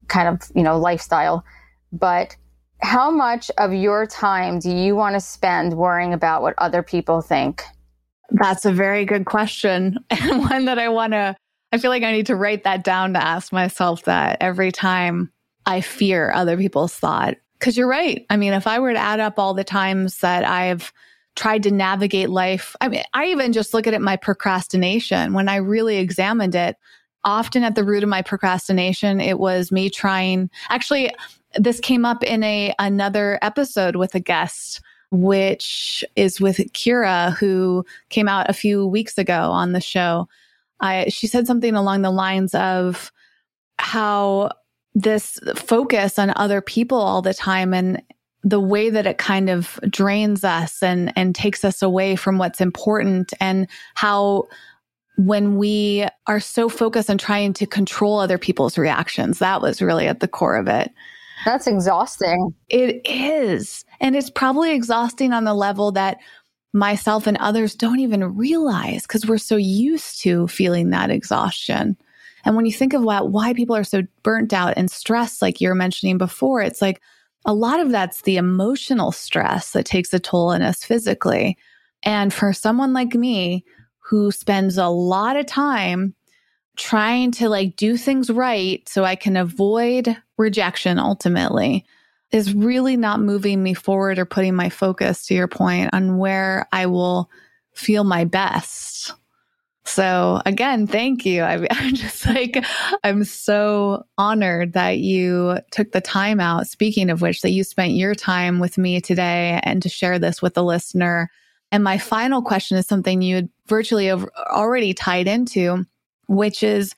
[0.08, 1.44] kind of you know lifestyle
[1.92, 2.36] but
[2.82, 7.22] how much of your time do you want to spend worrying about what other people
[7.22, 7.64] think
[8.32, 11.36] that's a very good question and one that i want to
[11.74, 15.30] i feel like i need to write that down to ask myself that every time
[15.68, 19.20] i fear other people's thought because you're right i mean if i were to add
[19.20, 20.92] up all the times that i've
[21.38, 22.76] tried to navigate life.
[22.82, 25.34] I mean, I even just look at it my procrastination.
[25.34, 26.76] When I really examined it,
[27.24, 30.50] often at the root of my procrastination, it was me trying.
[30.70, 31.14] Actually,
[31.56, 37.86] this came up in a another episode with a guest, which is with Kira, who
[38.10, 40.28] came out a few weeks ago on the show.
[40.80, 43.12] I, she said something along the lines of
[43.78, 44.52] how
[44.98, 48.02] this focus on other people all the time and
[48.44, 52.60] the way that it kind of drains us and and takes us away from what's
[52.60, 54.48] important and how
[55.18, 60.08] when we are so focused on trying to control other people's reactions that was really
[60.08, 60.92] at the core of it.
[61.46, 62.56] That's exhausting.
[62.70, 63.86] It is.
[64.00, 66.18] And it's probably exhausting on the level that
[66.74, 71.98] myself and others don't even realize because we're so used to feeling that exhaustion
[72.46, 75.60] and when you think of what, why people are so burnt out and stressed like
[75.60, 77.02] you're mentioning before it's like
[77.48, 81.58] a lot of that's the emotional stress that takes a toll on us physically.
[82.04, 83.64] And for someone like me
[84.00, 86.14] who spends a lot of time
[86.76, 91.86] trying to like do things right so I can avoid rejection ultimately
[92.32, 96.68] is really not moving me forward or putting my focus to your point on where
[96.74, 97.32] I will
[97.74, 99.14] feel my best.
[99.88, 101.44] So again, thank you.
[101.44, 102.64] I, am just like,
[103.04, 106.68] I'm so honored that you took the time out.
[106.68, 110.42] Speaking of which, that you spent your time with me today and to share this
[110.42, 111.32] with the listener.
[111.72, 115.86] And my final question is something you had virtually already tied into,
[116.28, 116.94] which is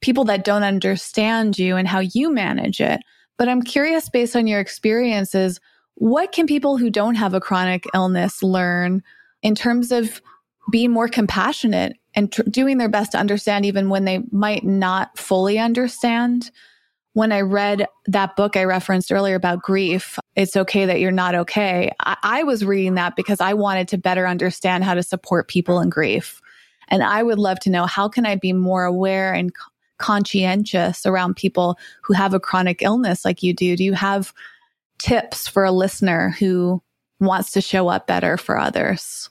[0.00, 3.00] people that don't understand you and how you manage it.
[3.38, 5.60] But I'm curious, based on your experiences,
[5.94, 9.02] what can people who don't have a chronic illness learn
[9.42, 10.20] in terms of
[10.70, 15.16] being more compassionate and tr- doing their best to understand even when they might not
[15.18, 16.50] fully understand.
[17.14, 21.34] When I read that book I referenced earlier about grief, it's okay that you're not
[21.34, 21.90] okay.
[22.00, 25.80] I, I was reading that because I wanted to better understand how to support people
[25.80, 26.40] in grief.
[26.88, 29.52] And I would love to know how can I be more aware and
[29.98, 33.76] conscientious around people who have a chronic illness like you do?
[33.76, 34.32] Do you have
[34.98, 36.82] tips for a listener who
[37.20, 39.30] wants to show up better for others?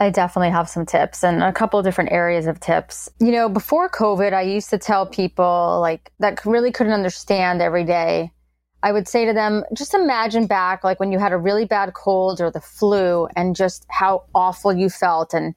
[0.00, 3.10] I definitely have some tips and a couple of different areas of tips.
[3.18, 7.84] You know, before COVID, I used to tell people like that really couldn't understand every
[7.84, 8.32] day.
[8.82, 11.94] I would say to them, just imagine back like when you had a really bad
[11.94, 15.34] cold or the flu and just how awful you felt.
[15.34, 15.56] And,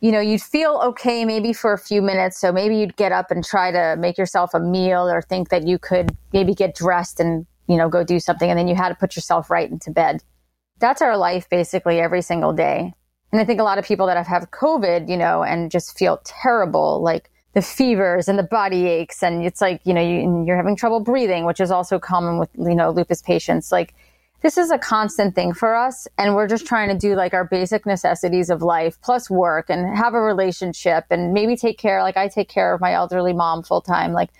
[0.00, 2.40] you know, you'd feel okay maybe for a few minutes.
[2.40, 5.66] So maybe you'd get up and try to make yourself a meal or think that
[5.66, 8.48] you could maybe get dressed and, you know, go do something.
[8.48, 10.22] And then you had to put yourself right into bed.
[10.78, 12.94] That's our life basically every single day.
[13.34, 15.98] And I think a lot of people that have had COVID, you know, and just
[15.98, 20.44] feel terrible, like the fevers and the body aches and it's like you know you,
[20.46, 23.72] you're having trouble breathing which is also common with you know lupus patients.
[23.72, 23.92] Like
[24.42, 27.44] this is a constant thing for us and we're just trying to do like our
[27.44, 32.16] basic necessities of life plus work and have a relationship and maybe take care like
[32.16, 34.12] i take care of my elderly mom full time.
[34.12, 34.30] Like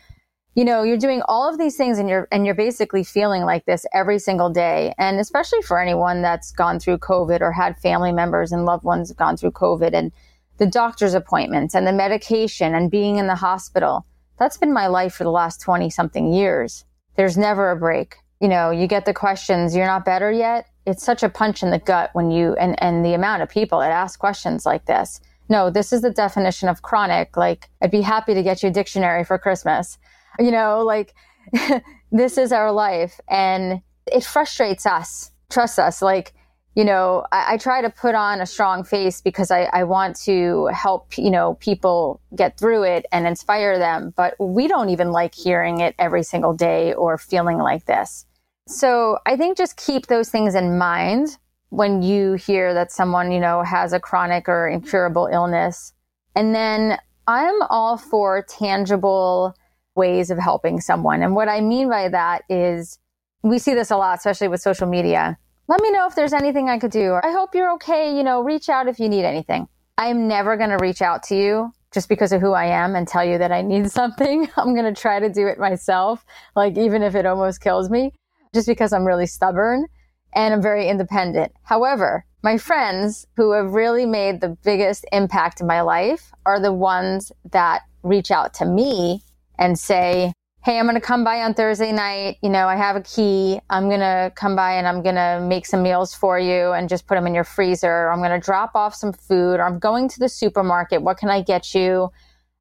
[0.55, 3.65] you know you're doing all of these things and you're and you're basically feeling like
[3.65, 8.13] this every single day and especially for anyone that's gone through covid or had family
[8.13, 10.13] members and loved ones gone through covid and
[10.59, 14.07] the doctor's appointments and the medication and being in the hospital.
[14.39, 16.85] That's been my life for the last 20 something years.
[17.17, 18.17] There's never a break.
[18.41, 20.67] You know, you get the questions, you're not better yet.
[20.87, 23.81] It's such a punch in the gut when you, and, and the amount of people
[23.81, 25.21] that ask questions like this.
[25.49, 27.37] No, this is the definition of chronic.
[27.37, 29.99] Like, I'd be happy to get you a dictionary for Christmas.
[30.39, 31.15] You know, like,
[32.13, 33.21] this is our life.
[33.29, 35.31] And it frustrates us.
[35.51, 36.03] Trust us.
[36.03, 36.35] Like,
[36.75, 40.17] you know, I, I, try to put on a strong face because I, I want
[40.23, 44.13] to help, you know, people get through it and inspire them.
[44.17, 48.27] But we don't even like hearing it every single day or feeling like this.
[48.67, 53.41] So I think just keep those things in mind when you hear that someone, you
[53.41, 55.93] know, has a chronic or incurable illness.
[56.35, 59.55] And then I'm all for tangible
[59.95, 61.23] ways of helping someone.
[61.23, 62.99] And what I mean by that is
[63.43, 66.69] we see this a lot, especially with social media let me know if there's anything
[66.69, 67.19] I could do.
[67.23, 68.15] I hope you're okay.
[68.15, 69.67] You know, reach out if you need anything.
[69.97, 73.09] I'm never going to reach out to you just because of who I am and
[73.09, 74.49] tell you that I need something.
[74.57, 76.25] I'm going to try to do it myself,
[76.55, 78.13] like even if it almost kills me,
[78.53, 79.87] just because I'm really stubborn
[80.35, 81.53] and I'm very independent.
[81.63, 86.73] However, my friends who have really made the biggest impact in my life are the
[86.73, 89.23] ones that reach out to me
[89.59, 90.33] and say,
[90.65, 92.39] hey, I'm going to come by on Thursday night.
[92.43, 93.61] You know, I have a key.
[93.69, 96.89] I'm going to come by and I'm going to make some meals for you and
[96.89, 98.09] just put them in your freezer.
[98.09, 101.03] I'm going to drop off some food or I'm going to the supermarket.
[101.03, 102.11] What can I get you?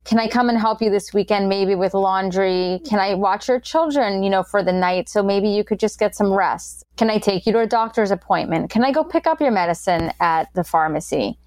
[0.03, 2.81] Can I come and help you this weekend, maybe with laundry?
[2.85, 5.07] Can I watch your children, you know, for the night?
[5.07, 6.83] So maybe you could just get some rest.
[6.97, 8.69] Can I take you to a doctor's appointment?
[8.69, 11.39] Can I go pick up your medicine at the pharmacy?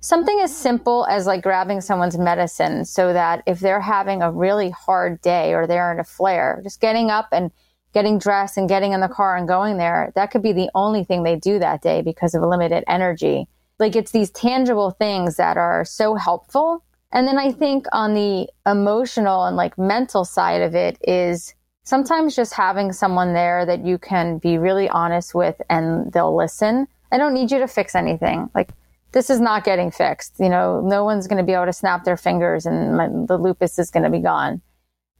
[0.00, 4.70] Something as simple as like grabbing someone's medicine so that if they're having a really
[4.70, 7.50] hard day or they're in a flare, just getting up and
[7.92, 11.02] getting dressed and getting in the car and going there, that could be the only
[11.02, 13.48] thing they do that day because of limited energy.
[13.78, 16.84] Like it's these tangible things that are so helpful.
[17.12, 22.36] And then I think on the emotional and like mental side of it is sometimes
[22.36, 26.86] just having someone there that you can be really honest with and they'll listen.
[27.12, 28.50] I don't need you to fix anything.
[28.54, 28.70] Like
[29.16, 30.34] this is not getting fixed.
[30.38, 33.38] You know, no one's going to be able to snap their fingers and my, the
[33.38, 34.60] lupus is going to be gone.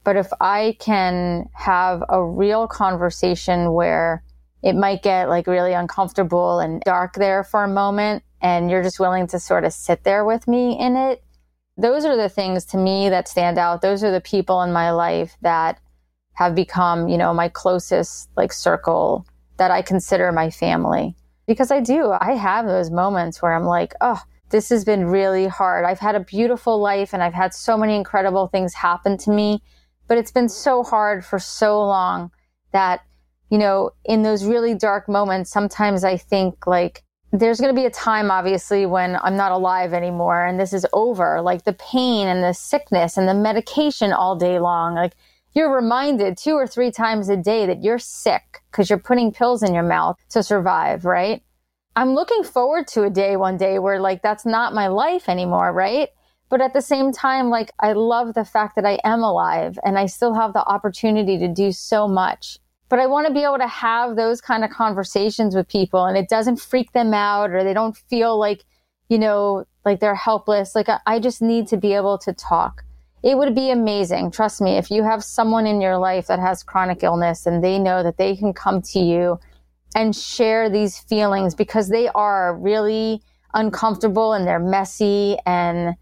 [0.03, 4.23] But if I can have a real conversation where
[4.61, 8.99] it might get like really uncomfortable and dark there for a moment, and you're just
[8.99, 11.23] willing to sort of sit there with me in it,
[11.75, 13.81] those are the things to me that stand out.
[13.81, 15.79] Those are the people in my life that
[16.33, 19.25] have become, you know, my closest like circle
[19.57, 21.15] that I consider my family
[21.47, 22.11] because I do.
[22.11, 25.85] I have those moments where I'm like, oh, this has been really hard.
[25.85, 29.61] I've had a beautiful life and I've had so many incredible things happen to me,
[30.07, 32.31] but it's been so hard for so long
[32.71, 33.01] that,
[33.49, 37.85] you know, in those really dark moments, sometimes I think like, there's going to be
[37.85, 41.41] a time, obviously, when I'm not alive anymore and this is over.
[41.41, 44.95] Like the pain and the sickness and the medication all day long.
[44.95, 45.13] Like
[45.57, 49.63] you're reminded two or three times a day that you're sick because you're putting pills
[49.63, 51.41] in your mouth to survive, right?
[51.95, 55.73] I'm looking forward to a day one day where like that's not my life anymore,
[55.73, 56.09] right?
[56.49, 59.97] But at the same time, like I love the fact that I am alive and
[59.97, 62.59] I still have the opportunity to do so much.
[62.87, 66.15] But I want to be able to have those kind of conversations with people and
[66.15, 68.63] it doesn't freak them out or they don't feel like,
[69.09, 70.75] you know, like they're helpless.
[70.75, 72.83] Like I, just need to be able to talk
[73.23, 74.31] it would be amazing.
[74.31, 77.79] Trust me, if you have someone in your life that has chronic illness and they
[77.79, 79.39] know that they can come to you
[79.95, 83.21] and share these feelings because they are really
[83.53, 85.95] uncomfortable and they're messy and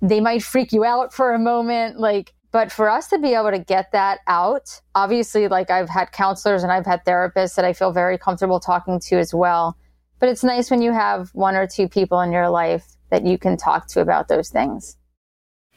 [0.00, 2.00] they might freak you out for a moment.
[2.00, 6.12] Like, but for us to be able to get that out, obviously, like I've had
[6.12, 9.76] counselors and I've had therapists that I feel very comfortable talking to as well.
[10.18, 13.38] But it's nice when you have one or two people in your life that you
[13.38, 14.96] can talk to about those things.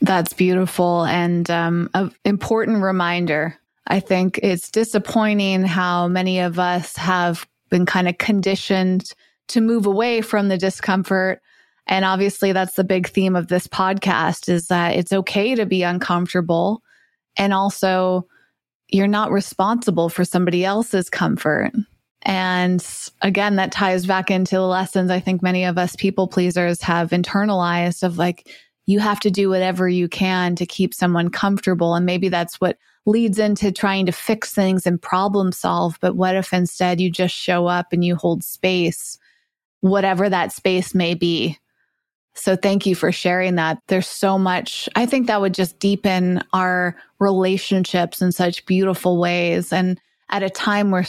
[0.01, 3.57] That's beautiful and um, an important reminder.
[3.87, 9.13] I think it's disappointing how many of us have been kind of conditioned
[9.47, 11.41] to move away from the discomfort.
[11.87, 15.83] And obviously, that's the big theme of this podcast is that it's okay to be
[15.83, 16.81] uncomfortable.
[17.37, 18.27] And also,
[18.89, 21.71] you're not responsible for somebody else's comfort.
[22.23, 22.85] And
[23.21, 27.11] again, that ties back into the lessons I think many of us people pleasers have
[27.11, 28.49] internalized of like,
[28.85, 31.95] you have to do whatever you can to keep someone comfortable.
[31.95, 35.97] And maybe that's what leads into trying to fix things and problem solve.
[36.01, 39.17] But what if instead you just show up and you hold space,
[39.81, 41.57] whatever that space may be?
[42.35, 43.79] So thank you for sharing that.
[43.87, 44.89] There's so much.
[44.95, 49.71] I think that would just deepen our relationships in such beautiful ways.
[49.71, 51.05] And at a time where,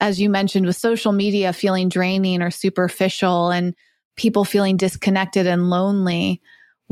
[0.00, 3.74] as you mentioned, with social media feeling draining or superficial and
[4.16, 6.42] people feeling disconnected and lonely,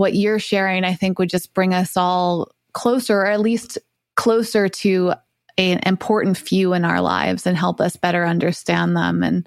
[0.00, 3.76] what you're sharing, I think would just bring us all closer, or at least
[4.16, 5.12] closer to
[5.58, 9.46] an important few in our lives and help us better understand them and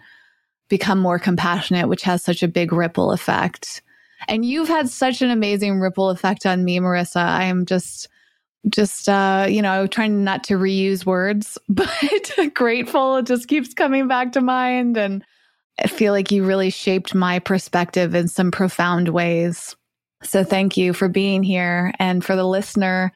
[0.69, 3.81] become more compassionate, which has such a big ripple effect.
[4.27, 7.25] And you've had such an amazing ripple effect on me, Marissa.
[7.25, 8.07] I am just
[8.69, 11.91] just uh you know trying not to reuse words but
[12.53, 15.21] grateful it just keeps coming back to mind and
[15.83, 19.75] i feel like you really shaped my perspective in some profound ways
[20.23, 23.11] so thank you for being here and for the listener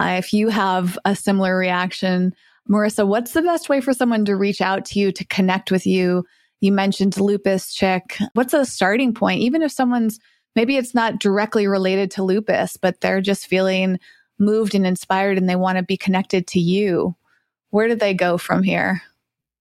[0.00, 2.34] uh, if you have a similar reaction
[2.68, 5.86] marissa what's the best way for someone to reach out to you to connect with
[5.86, 6.24] you
[6.60, 10.18] you mentioned lupus chick what's a starting point even if someone's
[10.58, 13.96] maybe it's not directly related to lupus, but they're just feeling
[14.40, 17.14] moved and inspired and they want to be connected to you.
[17.70, 19.00] Where do they go from here?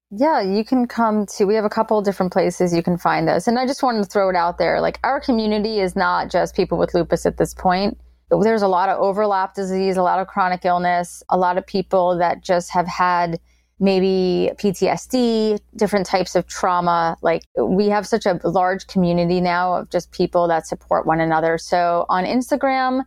[0.10, 3.46] Yeah, you can come to, we have a couple different places you can find us.
[3.46, 4.80] And I just wanted to throw it out there.
[4.80, 7.98] Like, our community is not just people with lupus at this point.
[8.30, 12.18] There's a lot of overlap disease, a lot of chronic illness, a lot of people
[12.20, 13.40] that just have had
[13.80, 17.18] maybe PTSD, different types of trauma.
[17.22, 21.58] Like we have such a large community now of just people that support one another.
[21.58, 23.04] So on Instagram,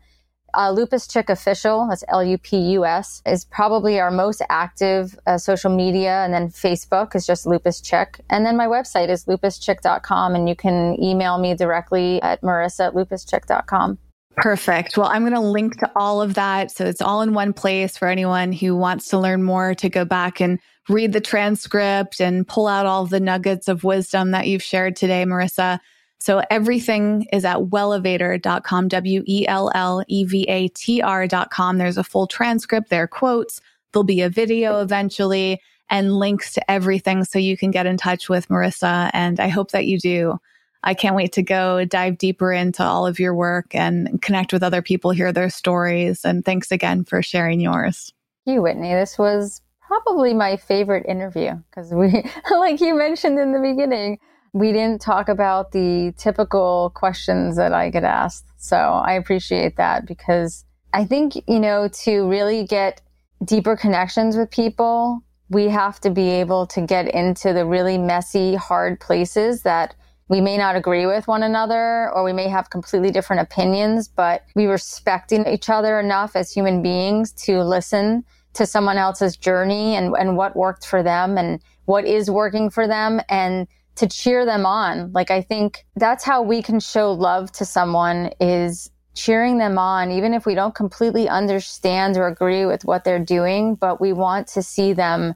[0.55, 5.19] uh, Lupus Chick Official, that's L U P U S, is probably our most active
[5.27, 6.25] uh, social media.
[6.25, 8.21] And then Facebook is just Lupus Chick.
[8.31, 10.35] And then my website is lupuschick.com.
[10.35, 13.99] And you can email me directly at marissa at lupuschick.com.
[14.37, 14.97] Perfect.
[14.97, 16.71] Well, I'm going to link to all of that.
[16.71, 20.05] So it's all in one place for anyone who wants to learn more to go
[20.05, 24.63] back and read the transcript and pull out all the nuggets of wisdom that you've
[24.63, 25.79] shared today, Marissa.
[26.21, 31.79] So everything is at wellevatr.com, W E L L E V A T R.com.
[31.79, 33.61] There's a full transcript, there are quotes.
[33.93, 38.29] There'll be a video eventually and links to everything so you can get in touch
[38.29, 39.11] with Marissa.
[39.13, 40.39] And I hope that you do.
[40.83, 44.63] I can't wait to go dive deeper into all of your work and connect with
[44.63, 46.25] other people, hear their stories.
[46.25, 48.13] And thanks again for sharing yours.
[48.47, 48.95] Thank you, Whitney.
[48.95, 54.19] This was probably my favorite interview because we, like you mentioned in the beginning,
[54.53, 58.47] we didn't talk about the typical questions that I get asked.
[58.57, 63.01] So I appreciate that because I think, you know, to really get
[63.45, 68.55] deeper connections with people, we have to be able to get into the really messy,
[68.55, 69.95] hard places that
[70.29, 74.45] we may not agree with one another or we may have completely different opinions, but
[74.55, 78.25] we respecting each other enough as human beings to listen
[78.55, 82.87] to someone else's journey and, and what worked for them and what is working for
[82.87, 83.67] them and
[83.97, 85.13] to cheer them on.
[85.13, 90.11] Like, I think that's how we can show love to someone is cheering them on,
[90.11, 94.47] even if we don't completely understand or agree with what they're doing, but we want
[94.49, 95.35] to see them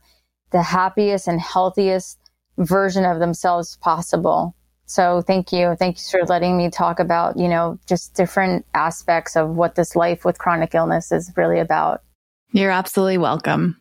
[0.50, 2.18] the happiest and healthiest
[2.58, 4.54] version of themselves possible.
[4.86, 5.74] So thank you.
[5.78, 9.96] Thank you for letting me talk about, you know, just different aspects of what this
[9.96, 12.02] life with chronic illness is really about.
[12.52, 13.80] You're absolutely welcome.